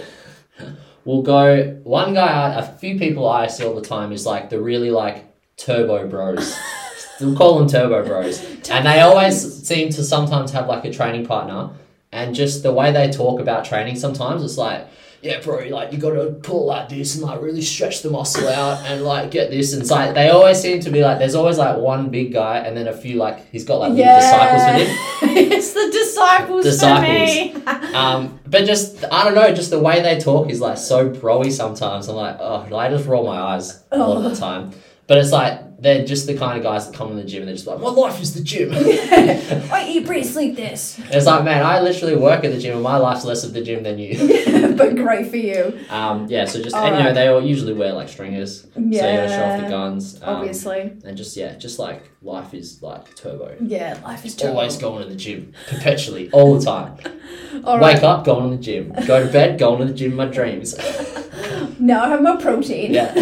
we'll 1.05 1.21
go. 1.21 1.79
One 1.83 2.13
guy, 2.13 2.27
I- 2.27 2.59
a 2.59 2.63
few 2.63 2.97
people 2.99 3.27
I 3.29 3.47
see 3.47 3.63
all 3.65 3.75
the 3.75 3.81
time 3.81 4.11
is 4.11 4.25
like 4.25 4.49
the 4.49 4.59
really 4.59 4.91
like 4.91 5.25
turbo 5.57 6.07
bros. 6.07 6.57
We'll 7.21 7.33
call 7.37 7.59
them 7.59 7.69
Turbo 7.69 8.03
Bros. 8.05 8.43
and 8.69 8.85
they 8.85 8.99
always 8.99 9.65
seem 9.65 9.89
to 9.91 10.03
sometimes 10.03 10.51
have 10.51 10.67
like 10.67 10.83
a 10.83 10.91
training 10.91 11.25
partner, 11.25 11.69
and 12.11 12.35
just 12.35 12.61
the 12.61 12.73
way 12.73 12.91
they 12.91 13.09
talk 13.09 13.39
about 13.39 13.63
training, 13.63 13.95
sometimes 13.95 14.43
it's 14.43 14.57
like. 14.57 14.85
Yeah, 15.25 15.39
bro, 15.39 15.65
like 15.69 15.91
you 15.91 15.97
gotta 15.97 16.37
pull 16.43 16.67
like 16.67 16.87
this 16.87 17.15
and 17.15 17.23
like 17.23 17.41
really 17.41 17.63
stretch 17.63 18.03
the 18.03 18.11
muscle 18.11 18.47
out 18.47 18.85
and 18.85 19.03
like 19.03 19.31
get 19.31 19.49
this. 19.49 19.73
And 19.73 19.81
it's 19.81 19.89
like 19.89 20.13
they 20.13 20.29
always 20.29 20.61
seem 20.61 20.81
to 20.81 20.91
be 20.91 21.01
like 21.01 21.17
there's 21.17 21.33
always 21.33 21.57
like 21.57 21.79
one 21.79 22.11
big 22.11 22.31
guy 22.31 22.59
and 22.59 22.77
then 22.77 22.87
a 22.87 22.93
few 22.95 23.15
like 23.15 23.49
he's 23.51 23.63
got 23.65 23.77
like 23.79 23.93
little 23.93 24.05
disciples 24.05 24.61
with 24.67 24.87
him. 24.87 25.29
it's 25.51 25.73
the 25.73 25.89
disciples, 25.91 26.63
Disciples. 26.63 27.53
for 27.63 27.69
me. 27.81 27.91
Um, 27.95 28.39
but 28.45 28.65
just 28.65 29.03
I 29.11 29.23
don't 29.23 29.33
know, 29.33 29.51
just 29.51 29.71
the 29.71 29.79
way 29.79 30.03
they 30.03 30.19
talk 30.19 30.51
is 30.51 30.61
like 30.61 30.77
so 30.77 31.09
broy 31.09 31.51
sometimes. 31.51 32.07
I'm 32.07 32.17
like, 32.17 32.37
oh, 32.39 32.77
I 32.77 32.89
just 32.89 33.07
roll 33.07 33.25
my 33.25 33.39
eyes 33.39 33.83
a 33.91 33.97
lot 33.97 34.17
of 34.17 34.23
the 34.31 34.35
time. 34.35 34.73
But 35.07 35.19
it's 35.19 35.31
like 35.31 35.79
they're 35.79 36.05
just 36.05 36.25
the 36.25 36.35
kind 36.35 36.57
of 36.57 36.63
guys 36.63 36.89
that 36.89 36.95
come 36.95 37.11
in 37.11 37.17
the 37.17 37.23
gym 37.23 37.41
and 37.41 37.49
they're 37.49 37.55
just 37.55 37.67
like, 37.67 37.79
my 37.79 37.89
life 37.89 38.19
is 38.19 38.33
the 38.33 38.41
gym. 38.41 38.71
I 39.71 39.85
eat, 39.87 40.05
breathe, 40.05 40.25
sleep 40.25 40.55
this. 40.55 40.99
it's 41.11 41.27
like, 41.27 41.43
man, 41.43 41.63
I 41.63 41.79
literally 41.81 42.15
work 42.15 42.43
at 42.43 42.51
the 42.51 42.57
gym 42.59 42.73
and 42.73 42.81
my 42.81 42.97
life's 42.97 43.23
less 43.25 43.43
of 43.43 43.53
the 43.53 43.61
gym 43.61 43.83
than 43.83 43.99
you. 43.99 44.17
but 44.75 44.95
great 44.95 45.29
for 45.29 45.37
you. 45.37 45.79
Um, 45.89 46.25
yeah, 46.27 46.45
so 46.45 46.61
just 46.61 46.75
All 46.75 46.85
and 46.85 46.97
you 46.97 47.03
know 47.03 47.13
they 47.13 47.27
all 47.27 47.43
usually 47.43 47.73
wear 47.73 47.93
like 47.93 48.09
stringers, 48.09 48.65
Yeah. 48.75 49.01
so 49.01 49.09
you 49.11 49.17
gotta 49.17 49.29
show 49.29 49.43
off 49.43 49.61
the 49.61 49.69
guns. 49.69 50.21
Um, 50.23 50.35
Obviously. 50.37 50.93
and 51.03 51.15
just 51.15 51.37
yeah, 51.37 51.55
just 51.55 51.77
like 51.77 52.09
life 52.23 52.53
is 52.53 52.81
like 52.81 53.15
turbo. 53.15 53.55
Yeah, 53.61 53.99
life 54.03 54.25
is 54.25 54.35
terrible. 54.35 54.59
Always 54.59 54.77
going 54.77 55.03
to 55.03 55.09
the 55.09 55.15
gym, 55.15 55.53
perpetually, 55.67 56.31
all 56.31 56.57
the 56.57 56.65
time. 56.65 56.97
All 57.63 57.79
Wake 57.79 58.01
up, 58.01 58.25
going 58.25 58.49
to 58.49 58.57
the 58.57 58.63
gym. 58.63 58.91
Go 59.05 59.23
to 59.25 59.31
bed, 59.31 59.59
going 59.59 59.79
to 59.79 59.85
the 59.85 59.93
gym. 59.93 60.11
In 60.11 60.17
my 60.17 60.25
dreams. 60.25 60.75
Now 61.79 62.05
I 62.05 62.09
have 62.09 62.21
my 62.21 62.37
protein. 62.37 62.93
Yeah. 62.93 63.13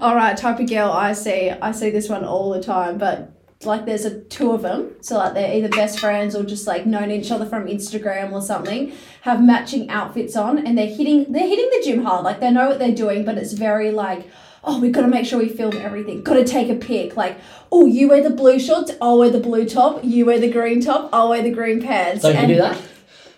All 0.00 0.14
right, 0.14 0.36
type 0.36 0.58
of 0.60 0.68
girl 0.68 0.90
I 0.90 1.12
see. 1.12 1.50
I 1.50 1.72
see 1.72 1.90
this 1.90 2.08
one 2.08 2.24
all 2.24 2.50
the 2.50 2.62
time, 2.62 2.98
but 2.98 3.32
like 3.64 3.84
there's 3.84 4.06
a 4.06 4.20
two 4.24 4.52
of 4.52 4.62
them. 4.62 4.92
So 5.02 5.18
like 5.18 5.34
they're 5.34 5.54
either 5.54 5.68
best 5.68 6.00
friends 6.00 6.34
or 6.34 6.42
just 6.44 6.66
like 6.66 6.86
known 6.86 7.10
each 7.10 7.30
other 7.30 7.44
from 7.46 7.66
Instagram 7.66 8.32
or 8.32 8.40
something. 8.40 8.92
Have 9.22 9.42
matching 9.42 9.90
outfits 9.90 10.36
on, 10.36 10.58
and 10.66 10.78
they're 10.78 10.86
hitting 10.86 11.30
they're 11.30 11.46
hitting 11.46 11.68
the 11.70 11.82
gym 11.84 12.02
hard. 12.04 12.24
Like 12.24 12.40
they 12.40 12.50
know 12.50 12.68
what 12.68 12.78
they're 12.78 12.94
doing, 12.94 13.24
but 13.24 13.36
it's 13.38 13.52
very 13.52 13.90
like. 13.90 14.26
Oh, 14.62 14.78
we've 14.78 14.92
got 14.92 15.00
to 15.00 15.08
make 15.08 15.24
sure 15.24 15.38
we 15.38 15.48
film 15.48 15.74
everything. 15.78 16.22
Got 16.22 16.34
to 16.34 16.44
take 16.44 16.68
a 16.68 16.74
pic. 16.74 17.16
Like, 17.16 17.38
oh, 17.72 17.86
you 17.86 18.10
wear 18.10 18.22
the 18.22 18.28
blue 18.28 18.58
shorts, 18.60 18.90
I'll 19.00 19.18
wear 19.18 19.30
the 19.30 19.40
blue 19.40 19.66
top. 19.66 20.04
You 20.04 20.26
wear 20.26 20.38
the 20.38 20.50
green 20.50 20.82
top, 20.82 21.08
I'll 21.14 21.30
wear 21.30 21.40
the 21.42 21.50
green 21.50 21.80
pants. 21.80 22.20
Don't 22.24 22.38
you 22.42 22.56
do 22.56 22.60
that? 22.60 22.78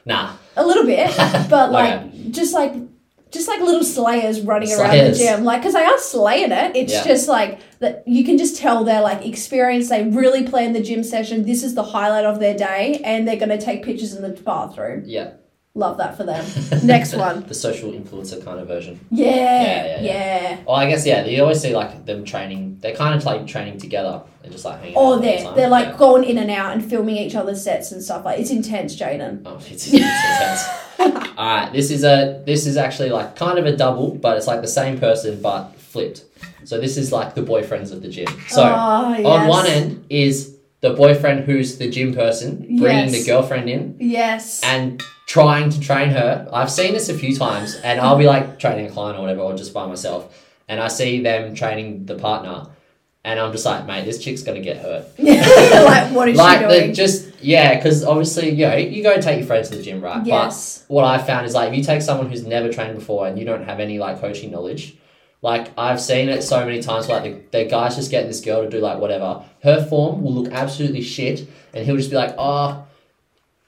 Nah. 0.04 0.33
a 0.57 0.66
little 0.66 0.85
bit, 0.85 1.16
but 1.49 1.71
like 1.71 2.00
Okay. 2.02 2.28
just 2.31 2.52
like 2.52 2.73
just 3.32 3.48
like 3.48 3.60
little 3.60 3.82
slayers 3.82 4.40
running 4.42 4.70
around 4.72 4.96
the 4.96 5.12
gym, 5.12 5.42
like 5.44 5.60
because 5.62 5.74
they 5.74 5.82
are 5.84 5.98
slaying 5.98 6.52
it. 6.52 6.76
It's 6.76 6.92
Yeah. 6.92 7.04
just 7.04 7.28
like 7.28 7.58
that 7.80 8.02
you 8.06 8.24
can 8.24 8.38
just 8.38 8.56
tell 8.56 8.84
they're 8.84 9.00
like 9.00 9.24
experienced. 9.26 9.88
They 9.90 10.04
really 10.04 10.44
plan 10.44 10.72
the 10.74 10.82
gym 10.82 11.02
session. 11.02 11.44
This 11.44 11.62
is 11.62 11.74
the 11.74 11.82
highlight 11.82 12.24
of 12.24 12.38
their 12.40 12.56
day, 12.56 13.00
and 13.04 13.26
they're 13.26 13.36
gonna 13.36 13.60
take 13.60 13.82
pictures 13.82 14.14
in 14.14 14.22
the 14.22 14.28
bathroom. 14.30 15.02
Yeah. 15.06 15.30
Love 15.74 15.96
that 15.96 16.18
for 16.18 16.24
them. 16.24 16.44
Next 16.84 17.14
one. 17.14 17.44
the 17.48 17.54
social 17.54 17.92
influencer 17.92 18.44
kind 18.44 18.60
of 18.60 18.68
version. 18.68 19.00
Yeah, 19.10 19.26
yeah, 19.30 19.86
yeah. 19.86 20.02
yeah. 20.02 20.56
Well, 20.66 20.76
I 20.76 20.86
guess 20.86 21.06
yeah. 21.06 21.24
You 21.24 21.40
always 21.40 21.62
see 21.62 21.74
like 21.74 22.04
them 22.04 22.26
training. 22.26 22.76
They're 22.82 22.94
kind 22.94 23.14
of 23.14 23.24
like 23.24 23.46
training 23.46 23.78
together 23.78 24.20
and 24.44 24.52
just 24.52 24.66
like 24.66 24.80
hanging. 24.80 24.96
Oh, 24.98 25.16
the 25.16 25.22
they're 25.22 25.42
time. 25.44 25.56
they're 25.56 25.70
like 25.70 25.86
Yeah. 25.92 25.96
going 25.96 26.24
in 26.24 26.36
and 26.36 26.50
out 26.50 26.74
and 26.74 26.84
filming 26.84 27.16
each 27.16 27.34
other's 27.34 27.64
sets 27.64 27.90
and 27.90 28.02
stuff. 28.02 28.22
Like 28.26 28.38
it's 28.38 28.50
intense, 28.50 28.94
Jayden. 29.00 29.40
Oh, 29.46 29.54
it's, 29.56 29.70
it's 29.70 29.94
intense. 29.94 30.62
All 31.02 31.47
right, 31.47 31.68
uh, 31.68 31.73
this 31.73 31.90
is 31.90 32.04
a 32.04 32.42
this 32.47 32.66
is 32.66 32.76
actually 32.76 33.11
like 33.11 33.37
kind 33.37 33.59
of 33.59 33.66
a 33.66 33.76
double, 33.76 34.14
but 34.14 34.37
it's 34.37 34.47
like 34.47 34.62
the 34.62 34.68
same 34.68 34.99
person 34.99 35.40
but 35.42 35.75
flipped. 35.76 36.25
So 36.64 36.80
this 36.80 36.97
is 36.97 37.12
like 37.12 37.35
the 37.35 37.42
boyfriends 37.42 37.92
of 37.92 38.02
the 38.02 38.09
gym. 38.09 38.28
So 38.49 38.62
oh, 38.62 39.14
on 39.14 39.23
yes. 39.23 39.49
one 39.49 39.66
end 39.66 40.04
is 40.09 40.56
the 40.80 40.90
boyfriend 40.94 41.44
who's 41.44 41.78
the 41.78 41.88
gym 41.90 42.14
person 42.14 42.59
bringing 42.78 43.09
Yes. 43.09 43.12
the 43.12 43.25
girlfriend 43.26 43.68
in 43.68 43.97
yes, 44.00 44.62
and 44.64 45.02
trying 45.26 45.71
to 45.71 45.80
train 45.80 46.11
her. 46.11 46.49
I've 46.52 46.71
seen 46.71 46.92
this 46.92 47.09
a 47.09 47.14
few 47.14 47.37
times, 47.37 47.76
and 47.76 48.00
I'll 48.00 48.18
be 48.18 48.26
like 48.26 48.59
training 48.59 48.87
a 48.87 48.90
client 48.90 49.18
or 49.18 49.23
whatever, 49.23 49.40
or 49.40 49.56
just 49.56 49.73
by 49.73 49.87
myself, 49.87 50.35
and 50.68 50.80
I 50.80 50.88
see 50.88 51.23
them 51.23 51.54
training 51.54 52.06
the 52.06 52.16
partner, 52.16 52.66
and 53.24 53.38
I'm 53.38 53.52
just 53.52 53.64
like, 53.64 53.86
mate, 53.86 54.04
this 54.04 54.22
chick's 54.22 54.42
gonna 54.42 54.60
get 54.60 54.78
hurt. 54.78 55.06
like 55.18 56.12
what 56.12 56.28
is 56.28 56.36
like 56.36 56.60
she 56.60 56.64
the 56.66 56.80
doing? 56.80 56.94
just 56.94 57.42
yeah, 57.42 57.76
because 57.76 58.04
obviously 58.04 58.50
you 58.50 58.66
know 58.66 58.76
you 58.76 59.02
go 59.02 59.12
and 59.12 59.22
take 59.22 59.38
your 59.38 59.46
friends 59.46 59.70
to 59.70 59.76
the 59.76 59.82
gym, 59.82 60.00
right? 60.00 60.24
yes, 60.26 60.84
But 60.88 60.94
what 60.94 61.04
I 61.04 61.18
found 61.18 61.46
is 61.46 61.54
like 61.54 61.70
if 61.70 61.76
you 61.78 61.84
take 61.84 62.02
someone 62.02 62.28
who's 62.28 62.44
never 62.46 62.72
trained 62.72 62.94
before 62.96 63.26
and 63.26 63.38
you 63.38 63.44
don't 63.44 63.64
have 63.64 63.80
any 63.80 63.98
like 63.98 64.20
coaching 64.20 64.50
knowledge. 64.50 64.96
Like 65.40 65.72
I've 65.76 66.00
seen 66.00 66.28
it 66.28 66.42
so 66.42 66.64
many 66.64 66.80
times, 66.80 67.08
like 67.08 67.50
the, 67.50 67.58
the 67.58 67.64
guy's 67.68 67.96
just 67.96 68.12
getting 68.12 68.28
this 68.28 68.40
girl 68.40 68.62
to 68.62 68.70
do 68.70 68.78
like 68.78 68.98
whatever. 68.98 69.42
Her 69.64 69.85
form 69.85 70.22
will 70.22 70.35
look 70.35 70.52
absolutely 70.52 71.02
shit, 71.02 71.48
and 71.74 71.85
he'll 71.85 71.96
just 71.96 72.11
be 72.11 72.16
like, 72.16 72.37
"Oh, 72.38 72.85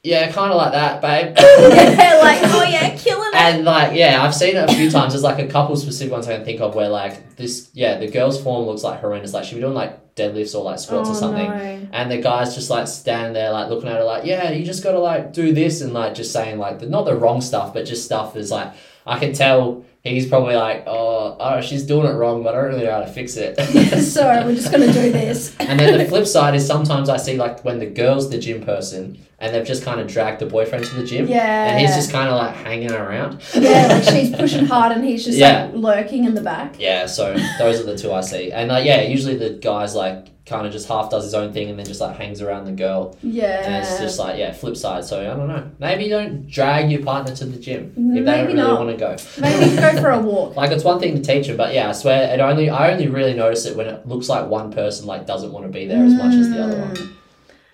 yeah, 0.05 0.31
kind 0.31 0.53
of 0.53 0.57
like 0.57 0.71
that, 0.71 1.01
babe." 1.03 1.35
like 1.37 2.39
oh 2.45 2.63
yeah, 2.63 2.87
it. 2.93 3.01
And 3.35 3.65
like, 3.65 3.97
yeah, 3.97 4.23
I've 4.23 4.35
seen 4.35 4.57
it 4.57 4.71
a 4.71 4.73
few 4.75 4.91
times. 4.91 5.13
There's 5.13 5.23
like 5.23 5.39
a 5.39 5.47
couple 5.49 5.77
specific 5.77 6.13
ones 6.13 6.29
I 6.29 6.37
can 6.37 6.45
think 6.45 6.61
of 6.61 6.75
where 6.75 6.89
like 6.89 7.37
this, 7.37 7.69
yeah, 7.75 7.99
the 7.99 8.09
girl's 8.09 8.41
form 8.43 8.67
looks 8.67 8.83
like 8.85 9.01
horrendous. 9.01 9.33
Like 9.35 9.45
she'll 9.45 9.57
be 9.57 9.63
doing 9.63 9.75
like 9.75 10.15
deadlifts 10.15 10.55
or 10.55 10.63
like 10.63 10.79
squats 10.79 11.09
or 11.09 11.13
Oh, 11.13 11.15
something, 11.17 11.49
no. 11.49 11.89
and 11.93 12.11
the 12.11 12.19
guy's 12.19 12.55
just 12.55 12.71
like 12.71 12.87
standing 12.87 13.33
there 13.33 13.51
like 13.51 13.69
looking 13.69 13.89
at 13.89 13.97
her 13.97 14.05
like, 14.05 14.25
yeah, 14.25 14.51
you 14.53 14.65
just 14.65 14.85
gotta 14.85 15.01
like 15.01 15.33
do 15.33 15.53
this 15.53 15.81
and 15.81 15.93
like 15.93 16.15
just 16.15 16.33
saying 16.33 16.59
like 16.59 16.79
the, 16.79 16.87
not 16.87 17.05
the 17.05 17.17
wrong 17.17 17.41
stuff, 17.41 17.75
but 17.75 17.85
just 17.85 18.05
stuff 18.05 18.37
is 18.37 18.51
like 18.53 18.73
I 19.07 19.19
can 19.19 19.33
tell 19.33 19.85
he's 20.03 20.27
probably 20.29 20.55
like, 20.55 20.85
oh, 20.87 21.37
oh, 21.41 21.61
she's 21.61 21.83
doing 21.83 22.07
it 22.07 22.13
wrong, 22.15 22.43
but 22.45 22.55
I 22.55 22.61
don't 22.61 22.71
really 22.71 22.85
know 22.85 22.93
how 22.93 23.01
to 23.01 23.07
fix 23.13 23.37
it. 23.37 23.57
so 24.03 24.43
we're 24.47 24.55
just 24.55 24.71
gonna 24.71 24.93
do 24.93 25.11
this. 25.11 25.57
And 25.59 25.81
then 25.81 25.99
the 25.99 26.05
flip 26.05 26.27
side 26.27 26.55
is 26.55 26.65
sometimes 26.67 27.09
I 27.09 27.17
see 27.17 27.37
like 27.37 27.65
when 27.65 27.79
the 27.81 27.87
girl's 27.87 28.31
the 28.31 28.39
gym 28.39 28.65
person 28.65 29.19
and 29.45 29.55
they've 29.55 29.67
just 29.67 29.85
kind 29.85 30.01
of 30.01 30.07
dragged 30.09 30.41
the 30.41 30.47
boyfriend 30.47 30.85
to 30.87 30.95
the 30.95 31.05
gym. 31.05 31.29
Yeah. 31.29 31.67
And 31.71 31.79
he's 31.81 31.95
just 31.95 32.11
kind 32.11 32.29
of 32.31 32.37
like 32.37 32.55
hanging 32.57 32.91
around. 32.93 33.43
yeah, 33.55 33.89
like 33.89 34.05
she's 34.05 34.35
pushing 34.35 34.65
hard 34.65 34.93
and 34.93 35.05
he's 35.05 35.25
just 35.25 35.37
Yeah. 35.37 35.65
like 35.67 35.75
lurking 35.75 36.25
in 36.25 36.35
the 36.35 36.41
back. 36.41 36.77
Yeah, 36.81 37.05
so 37.07 37.35
those 37.59 37.79
are 37.81 37.85
the 37.85 37.97
two 37.99 38.13
I 38.13 38.23
see. 38.23 38.51
And 38.51 38.69
like, 38.71 38.87
yeah, 38.87 39.03
usually 39.03 39.37
the 39.37 39.51
guy's 39.51 39.95
like 39.95 40.29
kind 40.47 40.67
of 40.67 40.73
just 40.73 40.87
half 40.89 41.09
does 41.11 41.25
his 41.25 41.33
own 41.33 41.53
thing 41.55 41.71
and 41.71 41.79
then 41.79 41.87
just 41.87 42.01
like 42.03 42.17
hangs 42.17 42.43
around 42.43 42.65
the 42.67 42.73
girl. 42.73 43.17
Yeah. 43.23 43.63
And 43.65 43.75
it's 43.83 43.99
just 43.99 44.19
like, 44.19 44.39
yeah, 44.39 44.53
flip 44.53 44.77
side. 44.77 45.05
So 45.05 45.21
I 45.21 45.35
don't 45.37 45.49
know. 45.49 45.71
Maybe 45.79 46.09
don't 46.09 46.47
drag 46.49 46.91
your 46.91 47.03
partner 47.03 47.35
to 47.37 47.45
the 47.47 47.59
gym 47.59 47.93
if 47.97 48.25
they 48.25 48.31
don't 48.31 48.47
really 48.47 48.55
not. 48.59 48.79
want 48.79 48.91
to 48.91 48.97
go. 48.97 49.17
Maybe 49.41 49.77
go 49.77 50.01
for 50.01 50.11
a 50.11 50.21
walk. 50.21 50.55
Like 50.57 50.71
it's 50.71 50.85
one 50.85 51.01
thing 51.01 51.15
to 51.17 51.23
teach 51.23 51.47
them, 51.49 51.57
but 51.57 51.75
yeah, 51.75 51.89
I 51.89 51.93
swear 51.93 52.33
it 52.33 52.41
only 52.41 52.69
I 52.71 52.93
only 52.93 53.09
really 53.09 53.35
notice 53.35 53.65
it 53.67 53.77
when 53.77 53.87
it 53.87 54.07
looks 54.07 54.29
like 54.29 54.49
one 54.49 54.71
person 54.73 55.07
like 55.07 55.27
doesn't 55.27 55.53
want 55.53 55.65
to 55.67 55.73
be 55.73 55.87
there 55.87 56.05
as 56.05 56.13
much 56.15 56.35
as 56.35 56.49
the 56.51 56.63
other 56.63 56.79
one. 56.81 56.95
Mm. 56.95 57.11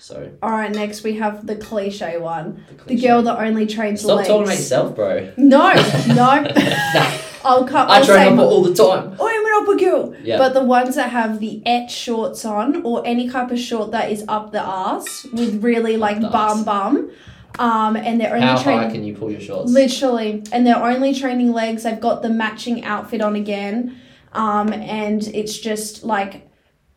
So 0.00 0.30
All 0.42 0.50
right, 0.50 0.70
next 0.72 1.02
we 1.04 1.14
have 1.16 1.46
the 1.46 1.56
cliche 1.56 2.16
one. 2.18 2.64
the, 2.86 2.94
The 2.94 3.00
girl 3.02 3.22
that 3.22 3.38
only 3.38 3.66
trains 3.66 4.00
Stop 4.00 4.16
legs. 4.16 4.28
talking 4.28 4.44
about 4.44 4.56
yourself, 4.56 4.96
bro. 4.96 5.30
No, 5.36 5.72
no. 6.08 6.14
nah, 6.14 6.46
I'll 7.44 7.66
cut. 7.66 7.90
I 7.90 8.02
train 8.04 8.32
up 8.38 8.38
all 8.40 8.62
the 8.62 8.74
time. 8.74 9.14
Oh, 9.18 9.28
I'm 9.28 9.46
an 9.46 9.52
upper 9.62 9.78
girl. 9.78 10.14
Yeah. 10.22 10.38
But 10.38 10.54
the 10.54 10.64
ones 10.64 10.94
that 10.96 11.10
have 11.10 11.38
the 11.40 11.62
et 11.66 11.88
shorts 11.88 12.44
on, 12.46 12.82
or 12.82 13.06
any 13.06 13.28
type 13.28 13.50
of 13.50 13.58
short 13.58 13.90
that 13.92 14.10
is 14.10 14.24
up 14.26 14.52
the 14.52 14.62
ass 14.62 15.26
with 15.32 15.62
really 15.62 15.96
like 15.98 16.20
bum 16.20 16.64
bum. 16.64 17.10
um, 17.58 17.96
and 17.96 18.20
they're 18.20 18.34
only 18.34 18.46
How 18.46 18.62
training. 18.62 18.84
high 18.88 18.90
can 18.92 19.04
you 19.04 19.14
pull 19.14 19.30
your 19.30 19.40
shorts? 19.40 19.70
Literally, 19.70 20.42
and 20.52 20.66
they're 20.66 20.82
only 20.82 21.14
training 21.14 21.52
legs. 21.52 21.82
They've 21.82 22.00
got 22.00 22.22
the 22.22 22.30
matching 22.30 22.84
outfit 22.84 23.20
on 23.20 23.36
again, 23.36 23.96
um, 24.32 24.72
and 24.72 25.22
it's 25.28 25.58
just 25.58 26.04
like 26.04 26.46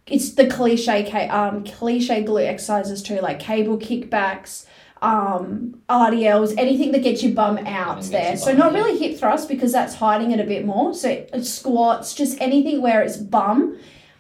it's 0.08 0.32
the 0.32 0.48
cliche 0.48 1.10
um 1.30 1.64
cliche 1.64 2.24
glute 2.24 2.48
exercises 2.48 3.02
too, 3.02 3.20
like 3.22 3.40
cable 3.40 3.78
kickbacks, 3.78 4.66
um, 5.02 5.82
RDLs, 5.90 6.56
anything 6.58 6.92
that 6.94 7.04
gets 7.04 7.22
your 7.24 7.34
bum 7.34 7.58
out 7.60 7.98
Anything 7.98 8.12
there. 8.12 8.32
gets 8.32 8.44
So 8.44 8.52
bum 8.52 8.58
not 8.60 8.68
out, 8.68 8.74
really 8.74 8.98
hip 8.98 9.20
thrust 9.20 9.50
because 9.50 9.72
that's 9.72 9.96
hiding 9.96 10.32
it 10.32 10.40
a 10.40 10.46
bit 10.46 10.66
more. 10.66 10.94
So 10.94 11.10
it's 11.10 11.50
squats, 11.50 12.14
just 12.14 12.40
anything 12.42 12.82
where 12.82 13.02
it's 13.02 13.18
bum. 13.18 13.78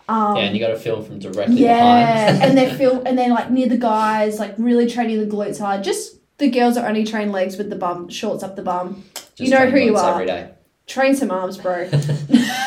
Um, 0.09 0.35
yeah, 0.35 0.43
and 0.43 0.55
you 0.55 0.61
got 0.61 0.69
to 0.69 0.77
film 0.77 1.05
from 1.05 1.19
directly 1.19 1.55
yeah, 1.55 2.31
behind. 2.33 2.43
and 2.43 2.57
they 2.57 2.73
feel 2.77 3.01
and 3.05 3.17
they're 3.17 3.29
like 3.29 3.49
near 3.49 3.69
the 3.69 3.77
guys, 3.77 4.39
like 4.39 4.53
really 4.57 4.87
training 4.89 5.19
the 5.19 5.33
glutes 5.33 5.59
hard. 5.59 5.83
Just 5.83 6.17
the 6.37 6.49
girls 6.49 6.75
that 6.75 6.85
only 6.85 7.05
train 7.05 7.31
legs 7.31 7.57
with 7.57 7.69
the 7.69 7.77
bum, 7.77 8.09
shorts 8.09 8.43
up 8.43 8.55
the 8.57 8.63
bum. 8.63 9.03
You 9.37 9.49
know 9.49 9.59
train 9.59 9.71
who 9.71 9.79
you 9.79 9.95
are. 9.95 10.13
every 10.13 10.25
day. 10.25 10.51
Train 10.85 11.15
some 11.15 11.31
arms, 11.31 11.57
bro. 11.57 11.89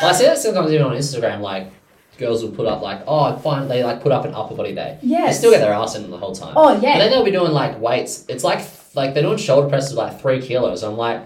Well, 0.02 0.10
I 0.10 0.12
see 0.12 0.24
that 0.26 0.38
sometimes 0.38 0.70
even 0.70 0.86
on 0.86 0.92
Instagram, 0.92 1.40
like 1.40 1.70
girls 2.18 2.42
will 2.42 2.50
put 2.52 2.66
up 2.66 2.82
like, 2.82 3.02
oh, 3.06 3.36
fine, 3.38 3.68
they 3.68 3.84
like 3.84 4.02
put 4.02 4.12
up 4.12 4.24
an 4.24 4.34
upper 4.34 4.54
body 4.54 4.74
day. 4.74 4.98
Yes. 5.02 5.34
They 5.34 5.38
still 5.38 5.50
get 5.52 5.60
their 5.60 5.72
ass 5.72 5.94
in 5.96 6.10
the 6.10 6.16
whole 6.18 6.34
time. 6.34 6.54
Oh 6.56 6.72
yeah. 6.80 6.94
But 6.94 6.98
then 6.98 7.10
they'll 7.10 7.24
be 7.24 7.30
doing 7.30 7.52
like 7.52 7.80
weights. 7.80 8.24
It's 8.28 8.44
like 8.44 8.66
like 8.94 9.14
they're 9.14 9.22
doing 9.22 9.38
shoulder 9.38 9.68
presses 9.68 9.94
like 9.94 10.20
three 10.20 10.40
kilos. 10.40 10.82
I'm 10.82 10.96
like, 10.96 11.22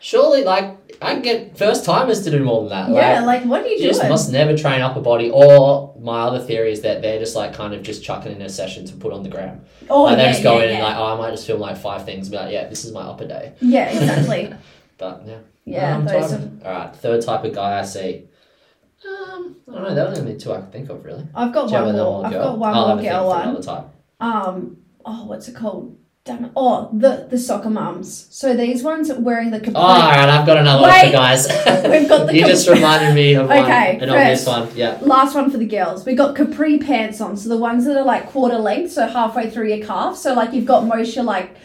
surely 0.00 0.42
like 0.44 0.76
I 1.00 1.14
can 1.14 1.22
get 1.22 1.56
first 1.56 1.84
timers 1.84 2.22
to 2.24 2.30
do 2.30 2.42
more 2.44 2.60
than 2.60 2.70
that. 2.70 2.90
Yeah, 2.90 3.20
Like, 3.24 3.42
like 3.42 3.50
what 3.50 3.62
do 3.64 3.70
you 3.70 3.76
you 3.76 3.88
just 3.88 4.06
must 4.08 4.30
never 4.30 4.56
train 4.56 4.80
upper 4.80 5.00
body. 5.00 5.30
Or 5.30 5.94
my 6.00 6.22
other 6.22 6.40
theory 6.40 6.72
is 6.72 6.80
that 6.82 7.02
they're 7.02 7.18
just 7.18 7.36
like 7.36 7.54
kind 7.54 7.74
of 7.74 7.82
just 7.82 8.02
chucking 8.04 8.32
in 8.32 8.42
a 8.42 8.48
session 8.48 8.84
to 8.86 8.94
put 8.96 9.12
on 9.12 9.22
the 9.22 9.28
gram. 9.28 9.64
oh 9.88 10.02
like 10.04 10.18
yeah, 10.18 10.24
they 10.24 10.30
just 10.32 10.42
go 10.42 10.58
yeah, 10.58 10.64
in 10.64 10.70
and 10.70 10.82
like, 10.82 10.96
oh, 10.96 11.06
I 11.06 11.16
might 11.16 11.30
just 11.30 11.46
film 11.46 11.60
like 11.60 11.76
five 11.76 12.04
things. 12.04 12.28
Be 12.28 12.36
like, 12.36 12.52
yeah, 12.52 12.68
this 12.68 12.84
is 12.84 12.92
my 12.92 13.02
upper 13.02 13.26
day. 13.26 13.52
yeah, 13.60 13.88
exactly. 13.90 14.52
But 14.98 15.22
yeah. 15.26 15.38
Yeah, 15.64 15.96
Um, 15.96 16.04
those 16.04 16.32
are, 16.32 16.50
All 16.64 16.72
right, 16.72 16.94
third 16.96 17.22
type 17.22 17.44
of 17.44 17.52
guy 17.54 17.78
I 17.78 17.82
see. 17.82 18.24
Um, 19.32 19.56
I 19.68 19.72
don't 19.72 19.82
know. 19.82 19.94
That 19.94 20.08
was 20.10 20.18
the 20.18 20.24
only 20.24 20.38
two 20.38 20.52
I 20.52 20.60
can 20.60 20.70
think 20.70 20.90
of, 20.90 21.04
really. 21.04 21.26
I've 21.34 21.52
got 21.52 21.70
one 21.70 21.92
more. 21.92 22.26
I've 22.26 22.32
girl? 22.32 22.42
got 22.44 22.58
one 22.58 22.74
I'll 22.74 22.94
more 22.96 23.02
girl 23.02 23.26
one. 23.28 23.62
type. 23.62 23.84
Um, 24.20 24.76
oh, 25.04 25.24
what's 25.26 25.48
it 25.48 25.54
called? 25.54 25.98
Damn 26.24 26.44
it. 26.44 26.52
Oh, 26.54 26.88
the 26.92 27.26
the 27.28 27.36
soccer 27.36 27.68
mums. 27.70 28.28
So 28.30 28.54
these 28.54 28.84
ones 28.84 29.10
are 29.10 29.18
wearing 29.18 29.50
the 29.50 29.58
complete. 29.58 29.80
Oh, 29.80 29.86
all 29.86 29.98
right, 29.98 30.28
I've 30.28 30.46
got 30.46 30.56
another 30.56 30.82
one 30.82 31.06
for 31.06 31.10
guys. 31.10 31.48
We've 31.84 32.08
got 32.08 32.28
the 32.28 32.36
you 32.36 32.46
just 32.46 32.68
reminded 32.68 33.12
me 33.12 33.34
of 33.34 33.48
one, 33.48 33.58
Okay, 33.58 33.98
an 33.98 34.08
obvious 34.08 34.46
one. 34.46 34.68
Yeah. 34.76 34.98
Last 35.02 35.34
one 35.34 35.50
for 35.50 35.58
the 35.58 35.66
girls. 35.66 36.06
We 36.06 36.14
got 36.14 36.36
capri 36.36 36.78
pants 36.78 37.20
on, 37.20 37.36
so 37.36 37.48
the 37.48 37.56
ones 37.56 37.86
that 37.86 37.96
are 37.96 38.04
like 38.04 38.28
quarter 38.28 38.58
length, 38.58 38.92
so 38.92 39.08
halfway 39.08 39.50
through 39.50 39.74
your 39.74 39.84
calf. 39.84 40.16
So 40.16 40.32
like 40.34 40.52
you've 40.52 40.64
got 40.64 40.86
most 40.86 41.16
your 41.16 41.24
like 41.24 41.56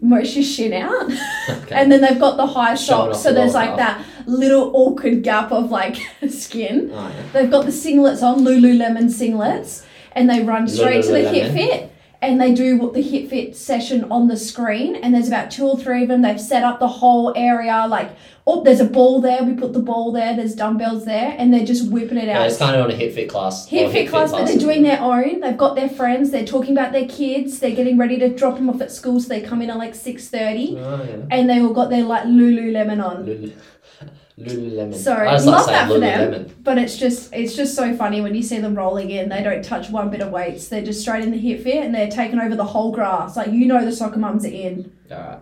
most 0.00 0.34
your 0.36 0.44
shin 0.44 0.72
out, 0.72 1.10
Okay. 1.48 1.74
and 1.74 1.90
then 1.90 2.00
they've 2.00 2.20
got 2.20 2.36
the 2.36 2.46
high 2.46 2.74
socks, 2.74 3.20
so 3.20 3.30
the 3.30 3.36
there's 3.36 3.54
like 3.54 3.76
that 3.76 4.04
little 4.26 4.70
awkward 4.74 5.22
gap 5.22 5.50
of 5.52 5.70
like 5.70 5.96
skin. 6.28 6.90
Oh, 6.92 7.08
yeah. 7.08 7.22
They've 7.32 7.50
got 7.50 7.64
the 7.64 7.72
singlets 7.72 8.22
on, 8.22 8.40
Lululemon 8.40 9.06
singlets, 9.10 9.84
and 10.12 10.28
they 10.28 10.42
run 10.42 10.68
straight 10.68 11.04
to 11.04 11.12
the 11.12 11.28
hip 11.28 11.52
fit. 11.52 11.92
And 12.20 12.40
they 12.40 12.52
do 12.52 12.76
what 12.78 12.94
the 12.94 13.00
hit 13.02 13.30
fit 13.30 13.54
session 13.56 14.10
on 14.10 14.26
the 14.26 14.36
screen, 14.36 14.96
and 14.96 15.14
there's 15.14 15.28
about 15.28 15.52
two 15.52 15.64
or 15.64 15.78
three 15.78 16.02
of 16.02 16.08
them. 16.08 16.22
They've 16.22 16.40
set 16.40 16.64
up 16.64 16.80
the 16.80 16.88
whole 16.88 17.32
area, 17.36 17.86
like, 17.86 18.10
oh, 18.44 18.64
there's 18.64 18.80
a 18.80 18.84
ball 18.86 19.20
there. 19.20 19.44
We 19.44 19.54
put 19.54 19.72
the 19.72 19.78
ball 19.78 20.10
there. 20.10 20.34
There's 20.34 20.56
dumbbells 20.56 21.04
there, 21.04 21.36
and 21.38 21.54
they're 21.54 21.64
just 21.64 21.92
whipping 21.92 22.18
it 22.18 22.28
out 22.28 22.40
Yeah, 22.40 22.46
it's 22.46 22.58
kind 22.58 22.74
of 22.74 22.82
on 22.84 22.90
a 22.90 22.94
hit 22.96 23.14
fit 23.14 23.28
class. 23.28 23.68
Hit 23.68 23.88
or 23.88 23.92
fit 23.92 24.08
class, 24.08 24.32
but 24.32 24.46
they're 24.46 24.58
doing 24.58 24.82
their 24.82 25.00
own. 25.00 25.38
They've 25.40 25.56
got 25.56 25.76
their 25.76 25.88
friends. 25.88 26.32
They're 26.32 26.44
talking 26.44 26.72
about 26.76 26.90
their 26.90 27.06
kids. 27.06 27.60
They're 27.60 27.70
getting 27.76 27.96
ready 27.98 28.18
to 28.18 28.28
drop 28.34 28.56
them 28.56 28.68
off 28.68 28.80
at 28.80 28.90
school, 28.90 29.20
so 29.20 29.28
they 29.28 29.40
come 29.40 29.62
in 29.62 29.70
at 29.70 29.76
like 29.76 29.94
six 29.94 30.26
thirty, 30.28 30.76
Oh, 30.76 31.04
yeah. 31.08 31.18
and 31.30 31.48
they 31.48 31.60
all 31.60 31.72
got 31.72 31.88
their 31.88 32.02
like 32.02 32.24
Lululemon 32.24 33.00
on. 33.04 33.26
Lulu- 33.26 33.52
Lululemon. 34.38 34.94
Sorry, 34.94 35.26
I 35.26 35.36
love 35.38 35.66
that 35.66 35.88
for 35.88 35.98
them. 35.98 36.54
But 36.62 36.78
it's 36.78 36.96
just 36.96 37.32
it's 37.32 37.56
just 37.56 37.74
so 37.74 37.96
funny 37.96 38.20
when 38.20 38.34
you 38.34 38.42
see 38.42 38.58
them 38.58 38.74
rolling 38.74 39.10
in. 39.10 39.28
They 39.28 39.42
don't 39.42 39.64
touch 39.64 39.90
one 39.90 40.10
bit 40.10 40.20
of 40.20 40.30
weights. 40.30 40.68
They're 40.68 40.84
just 40.84 41.00
straight 41.00 41.24
in 41.24 41.30
the 41.30 41.38
hip 41.38 41.62
fit 41.64 41.84
and 41.84 41.94
they're 41.94 42.10
taking 42.10 42.38
over 42.38 42.54
the 42.54 42.64
whole 42.64 42.92
grass. 42.92 43.36
Like 43.36 43.50
you 43.50 43.66
know 43.66 43.84
the 43.84 43.92
soccer 43.92 44.18
mums 44.18 44.44
are 44.44 44.48
in. 44.48 44.92
All 45.10 45.18
right. 45.18 45.38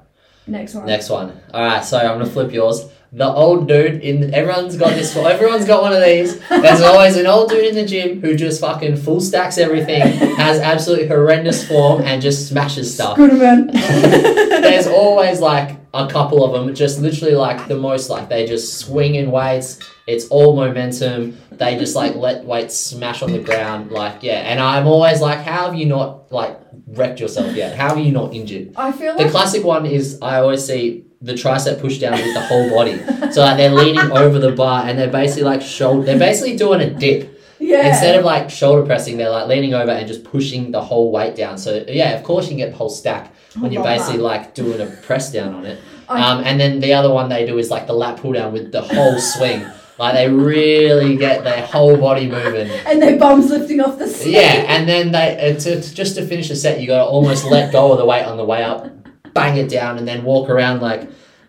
Next 0.46 0.74
one. 0.74 0.86
Next 0.86 1.10
one. 1.10 1.38
All 1.52 1.64
right, 1.64 1.84
so 1.84 1.98
I'm 1.98 2.18
gonna 2.18 2.26
flip 2.26 2.52
yours. 2.52 2.88
The 3.12 3.26
old 3.26 3.68
dude 3.68 4.02
in 4.02 4.34
everyone's 4.34 4.76
got 4.76 4.90
this. 4.90 5.16
Everyone's 5.16 5.64
got 5.64 5.82
one 5.82 5.92
of 5.92 6.02
these. 6.02 6.38
There's 6.48 6.80
always 6.82 7.16
an 7.16 7.26
old 7.26 7.48
dude 7.48 7.64
in 7.64 7.74
the 7.74 7.86
gym 7.86 8.20
who 8.20 8.36
just 8.36 8.60
fucking 8.60 8.96
full 8.96 9.20
stacks 9.20 9.58
everything, 9.58 10.02
has 10.36 10.58
absolutely 10.60 11.06
horrendous 11.06 11.66
form, 11.66 12.02
and 12.02 12.20
just 12.20 12.48
smashes 12.48 12.92
stuff. 12.92 13.16
Good 13.16 13.38
man. 13.38 13.68
There's 13.72 14.86
always 14.86 15.40
like 15.40 15.78
a 15.94 16.08
couple 16.08 16.44
of 16.44 16.52
them, 16.52 16.74
just 16.74 17.00
literally 17.00 17.34
like 17.34 17.68
the 17.68 17.76
most 17.76 18.10
like 18.10 18.28
they 18.28 18.46
just 18.46 18.78
swing 18.78 19.14
in 19.14 19.30
weights. 19.30 19.78
It's 20.06 20.28
all 20.28 20.54
momentum. 20.54 21.38
They 21.52 21.78
just 21.78 21.96
like 21.96 22.14
let 22.16 22.44
weights 22.44 22.76
smash 22.76 23.22
on 23.22 23.32
the 23.32 23.38
ground. 23.40 23.92
Like 23.92 24.22
yeah, 24.22 24.40
and 24.40 24.60
I'm 24.60 24.86
always 24.86 25.20
like, 25.20 25.38
how 25.38 25.66
have 25.66 25.74
you 25.74 25.86
not 25.86 26.30
like 26.32 26.58
wrecked 26.88 27.20
yourself 27.20 27.54
yet? 27.54 27.76
How 27.76 27.94
are 27.94 27.98
you 27.98 28.12
not 28.12 28.34
injured? 28.34 28.74
I 28.76 28.92
feel 28.92 29.14
like 29.14 29.24
The 29.26 29.30
classic 29.30 29.64
one 29.64 29.86
is 29.86 30.18
I 30.20 30.40
always 30.40 30.64
see 30.66 31.05
the 31.22 31.32
tricep 31.32 31.80
push 31.80 31.98
down 31.98 32.12
with 32.12 32.34
the 32.34 32.40
whole 32.42 32.68
body. 32.70 32.98
So 33.32 33.40
like 33.40 33.56
they're 33.56 33.70
leaning 33.70 34.10
over 34.12 34.38
the 34.38 34.52
bar 34.52 34.84
and 34.86 34.98
they're 34.98 35.10
basically 35.10 35.44
like 35.44 35.62
shoulder. 35.62 36.04
They're 36.04 36.18
basically 36.18 36.56
doing 36.56 36.80
a 36.82 36.90
dip 36.90 37.40
yeah. 37.58 37.88
instead 37.88 38.18
of 38.18 38.24
like 38.24 38.50
shoulder 38.50 38.84
pressing. 38.86 39.16
They're 39.16 39.30
like 39.30 39.48
leaning 39.48 39.74
over 39.74 39.90
and 39.90 40.06
just 40.06 40.24
pushing 40.24 40.70
the 40.72 40.80
whole 40.82 41.10
weight 41.10 41.34
down. 41.34 41.58
So 41.58 41.84
yeah, 41.88 42.10
of 42.18 42.22
course 42.22 42.44
you 42.44 42.50
can 42.50 42.58
get 42.58 42.70
the 42.70 42.76
whole 42.76 42.90
stack 42.90 43.34
when 43.58 43.70
I 43.70 43.74
you're 43.74 43.82
basically 43.82 44.18
that. 44.18 44.22
like 44.22 44.54
doing 44.54 44.80
a 44.80 44.86
press 45.02 45.32
down 45.32 45.54
on 45.54 45.64
it. 45.66 45.78
I- 46.08 46.22
Um, 46.32 46.44
and 46.44 46.60
then 46.60 46.80
the 46.80 46.92
other 46.92 47.10
one 47.10 47.28
they 47.28 47.46
do 47.46 47.58
is 47.58 47.70
like 47.70 47.86
the 47.86 47.94
lat 47.94 48.18
pull 48.18 48.32
down 48.32 48.52
with 48.52 48.70
the 48.70 48.82
whole 48.82 49.18
swing. 49.18 49.64
Like 49.98 50.12
they 50.14 50.28
really 50.28 51.16
get 51.16 51.42
their 51.42 51.64
whole 51.66 51.96
body 51.96 52.28
moving. 52.28 52.68
and 52.86 53.00
their 53.00 53.18
bums 53.18 53.48
lifting 53.50 53.80
off 53.80 53.98
the 53.98 54.06
seat. 54.06 54.32
Yeah, 54.32 54.66
and 54.68 54.86
then 54.86 55.10
they 55.12 55.52
uh, 55.56 55.58
to, 55.58 55.80
to- 55.80 55.94
just 55.94 56.16
to 56.16 56.26
finish 56.26 56.48
the 56.48 56.56
set, 56.56 56.80
you 56.82 56.86
got 56.86 56.98
to 56.98 57.04
almost 57.04 57.46
let 57.46 57.72
go 57.72 57.92
of 57.92 57.98
the 57.98 58.04
weight 58.04 58.24
on 58.26 58.36
the 58.36 58.44
way 58.44 58.62
up, 58.62 58.86
bang 59.36 59.56
it 59.56 59.68
down, 59.68 59.98
and 59.98 60.06
then 60.08 60.24
walk 60.24 60.48
around 60.50 60.80
like, 60.80 61.08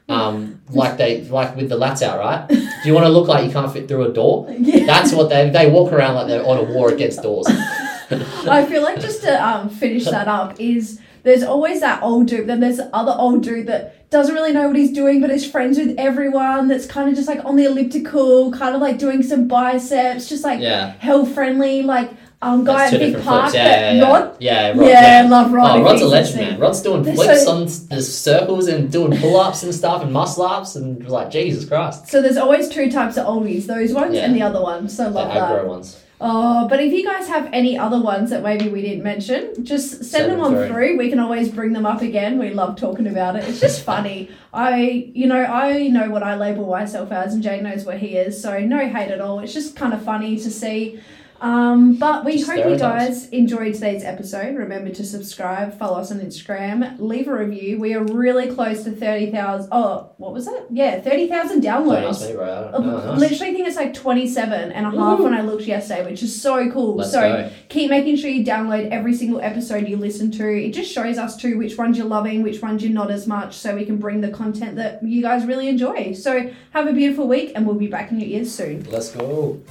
um, 0.09 0.61
like 0.69 0.97
they 0.97 1.23
like 1.23 1.55
with 1.55 1.69
the 1.69 1.77
lats 1.77 2.01
out, 2.01 2.19
right? 2.19 2.47
Do 2.47 2.83
you 2.85 2.93
want 2.93 3.05
to 3.05 3.09
look 3.09 3.27
like 3.27 3.45
you 3.45 3.51
can't 3.51 3.71
fit 3.71 3.87
through 3.87 4.03
a 4.09 4.13
door? 4.13 4.47
Yeah. 4.49 4.85
That's 4.85 5.11
what 5.13 5.29
they 5.29 5.49
they 5.49 5.69
walk 5.69 5.91
around 5.91 6.15
like 6.15 6.27
they're 6.27 6.45
on 6.45 6.57
a 6.57 6.63
war 6.63 6.91
against 6.93 7.23
doors. 7.23 7.47
I 8.09 8.65
feel 8.65 8.83
like 8.83 8.99
just 9.01 9.21
to 9.23 9.45
um, 9.45 9.69
finish 9.69 10.05
that 10.05 10.27
up 10.27 10.59
is 10.59 11.01
there's 11.23 11.43
always 11.43 11.81
that 11.81 12.01
old 12.01 12.27
dude, 12.27 12.47
then 12.47 12.61
there's 12.61 12.77
the 12.77 12.89
other 12.95 13.13
old 13.17 13.43
dude 13.43 13.67
that 13.67 14.09
doesn't 14.09 14.33
really 14.33 14.53
know 14.53 14.67
what 14.67 14.77
he's 14.77 14.93
doing, 14.93 15.19
but 15.19 15.29
is 15.29 15.45
friends 15.49 15.77
with 15.77 15.93
everyone. 15.97 16.69
That's 16.69 16.85
kind 16.85 17.09
of 17.09 17.15
just 17.15 17.27
like 17.27 17.43
on 17.43 17.57
the 17.57 17.65
elliptical, 17.65 18.51
kind 18.53 18.73
of 18.75 18.81
like 18.81 18.97
doing 18.97 19.21
some 19.21 19.47
biceps, 19.49 20.29
just 20.29 20.43
like 20.45 20.61
Yeah, 20.61 20.91
health 20.99 21.33
friendly, 21.33 21.81
like 21.83 22.09
um 22.41 22.63
guy 22.63 22.89
that's 22.89 22.93
at 22.93 22.99
Big 22.99 23.23
Park. 23.23 23.53
Yeah, 23.53 23.63
that 23.63 23.95
yeah, 23.95 23.99
yeah. 24.01 24.07
Rod. 24.11 24.37
Yeah, 24.39 24.69
Rod, 24.69 24.87
Yeah, 24.87 25.21
I 25.25 25.27
love 25.27 25.51
Rod. 25.51 25.79
Oh, 25.79 25.83
Rod's 25.83 26.01
a 26.01 26.05
legend, 26.07 26.35
man. 26.39 26.59
Rod's 26.59 26.81
doing 26.81 27.01
They're 27.03 27.15
flips 27.15 27.45
so- 27.45 27.51
on 27.51 27.65
the 27.65 28.01
circles 28.01 28.67
and 28.67 28.91
doing 28.91 29.17
pull 29.19 29.37
ups 29.37 29.63
and 29.63 29.73
stuff 29.73 30.03
and 30.03 30.13
muscle 30.13 30.43
ups 30.45 30.75
and 30.75 31.07
like 31.09 31.31
Jesus 31.31 31.67
Christ. 31.67 32.07
So 32.09 32.21
there's 32.21 32.37
always 32.37 32.69
two 32.69 32.91
types 32.91 33.17
of 33.17 33.25
oldies, 33.25 33.65
those 33.65 33.91
ones 33.93 34.15
Yeah. 34.15 34.25
and 34.25 34.35
the 34.35 34.43
other 34.43 34.61
ones. 34.61 34.95
So 34.95 35.05
The 35.05 35.09
love 35.11 35.33
that. 35.33 35.49
aggro 35.51 35.65
ones. 35.67 36.03
Oh, 36.19 36.67
but 36.67 36.79
if 36.79 36.91
you 36.93 37.05
guys 37.05 37.27
have 37.27 37.47
any 37.53 37.77
other 37.77 38.01
ones 38.01 38.31
that 38.31 38.41
maybe 38.41 38.69
we 38.69 38.81
didn't 38.81 39.03
mention, 39.03 39.63
just 39.63 39.89
send, 39.97 40.05
Send 40.05 40.31
them 40.31 40.37
them 40.39 40.45
on 40.47 40.51
through. 40.53 40.67
through. 40.69 40.97
We 40.97 41.09
can 41.11 41.19
always 41.19 41.49
bring 41.49 41.73
them 41.73 41.85
up 41.85 42.01
again. 42.01 42.39
We 42.39 42.49
love 42.51 42.75
talking 42.75 43.05
about 43.05 43.35
it. 43.35 43.43
It's 43.47 43.59
just 43.59 43.81
funny. 43.93 44.29
I, 44.51 45.11
you 45.13 45.27
know, 45.27 45.43
I 45.43 45.89
know 45.89 46.09
what 46.09 46.23
I 46.23 46.35
label 46.35 46.65
myself 46.67 47.11
as, 47.11 47.35
and 47.35 47.43
Jay 47.43 47.61
knows 47.61 47.85
what 47.85 47.99
he 47.99 48.15
is. 48.17 48.41
So 48.41 48.57
no 48.61 48.79
hate 48.87 49.11
at 49.11 49.21
all. 49.21 49.39
It's 49.41 49.53
just 49.53 49.75
kind 49.75 49.93
of 49.93 50.01
funny 50.01 50.37
to 50.37 50.49
see. 50.49 50.99
Um, 51.41 51.95
but 51.95 52.25
we 52.25 52.37
Just 52.37 52.49
hope 52.49 52.65
you 52.65 52.77
guys 52.77 53.29
enjoyed 53.29 53.73
today's 53.73 54.03
episode. 54.03 54.55
Remember 54.55 54.89
to 54.91 55.05
subscribe, 55.05 55.77
follow 55.77 55.99
us 55.99 56.11
on 56.11 56.19
Instagram, 56.19 56.99
leave 56.99 57.27
a 57.27 57.37
review. 57.37 57.79
We 57.79 57.93
are 57.93 58.03
really 58.03 58.53
close 58.53 58.83
to 58.85 58.91
thirty 58.91 59.31
thousand. 59.31 59.69
Oh, 59.71 60.11
what 60.17 60.33
was 60.33 60.47
it? 60.47 60.65
Yeah, 60.71 60.99
thirty 61.01 61.27
thousand 61.27 61.61
Don't 61.61 61.87
downloads. 61.87 62.09
ask 62.09 62.27
me, 62.27 62.33
bro. 62.33 62.71
I 62.73 62.77
I 62.77 62.79
know. 62.79 63.05
Nice. 63.13 63.19
Literally 63.19 63.53
think 63.53 63.67
it's 63.67 63.77
like 63.77 63.93
27 63.93 64.71
and 64.71 64.85
a 64.85 64.89
half 64.91 65.19
Ooh. 65.19 65.23
when 65.23 65.33
I 65.33 65.41
looked 65.41 65.63
yesterday, 65.63 66.09
which 66.09 66.23
is 66.23 66.39
so 66.39 66.71
cool. 66.71 66.95
Let's 66.95 67.11
so 67.11 67.21
go. 67.21 67.51
keep 67.69 67.89
making 67.89 68.17
sure 68.17 68.29
you 68.29 68.45
download 68.45 68.89
every 68.89 69.13
single 69.13 69.41
episode 69.41 69.87
you 69.87 69.97
listen 69.97 70.31
to. 70.31 70.65
It 70.65 70.73
just 70.73 70.91
shows 70.91 71.17
us 71.17 71.35
too 71.37 71.57
which 71.57 71.77
ones 71.77 71.97
you're 71.97 72.07
loving, 72.07 72.43
which 72.43 72.61
ones 72.61 72.83
you're 72.83 72.91
not 72.93 73.11
as 73.11 73.27
much, 73.27 73.55
so 73.55 73.75
we 73.75 73.85
can 73.85 73.97
bring 73.97 74.21
the 74.21 74.29
content 74.29 74.75
that 74.77 75.03
you 75.03 75.21
guys 75.21 75.45
really 75.45 75.67
enjoy. 75.67 76.13
So 76.13 76.51
have 76.71 76.87
a 76.87 76.93
beautiful 76.93 77.27
week 77.27 77.51
and 77.55 77.65
we'll 77.65 77.75
be 77.75 77.87
back 77.87 78.11
in 78.11 78.19
your 78.19 78.29
ears 78.29 78.53
soon. 78.53 78.83
Let's 78.89 79.11
go. 79.11 79.61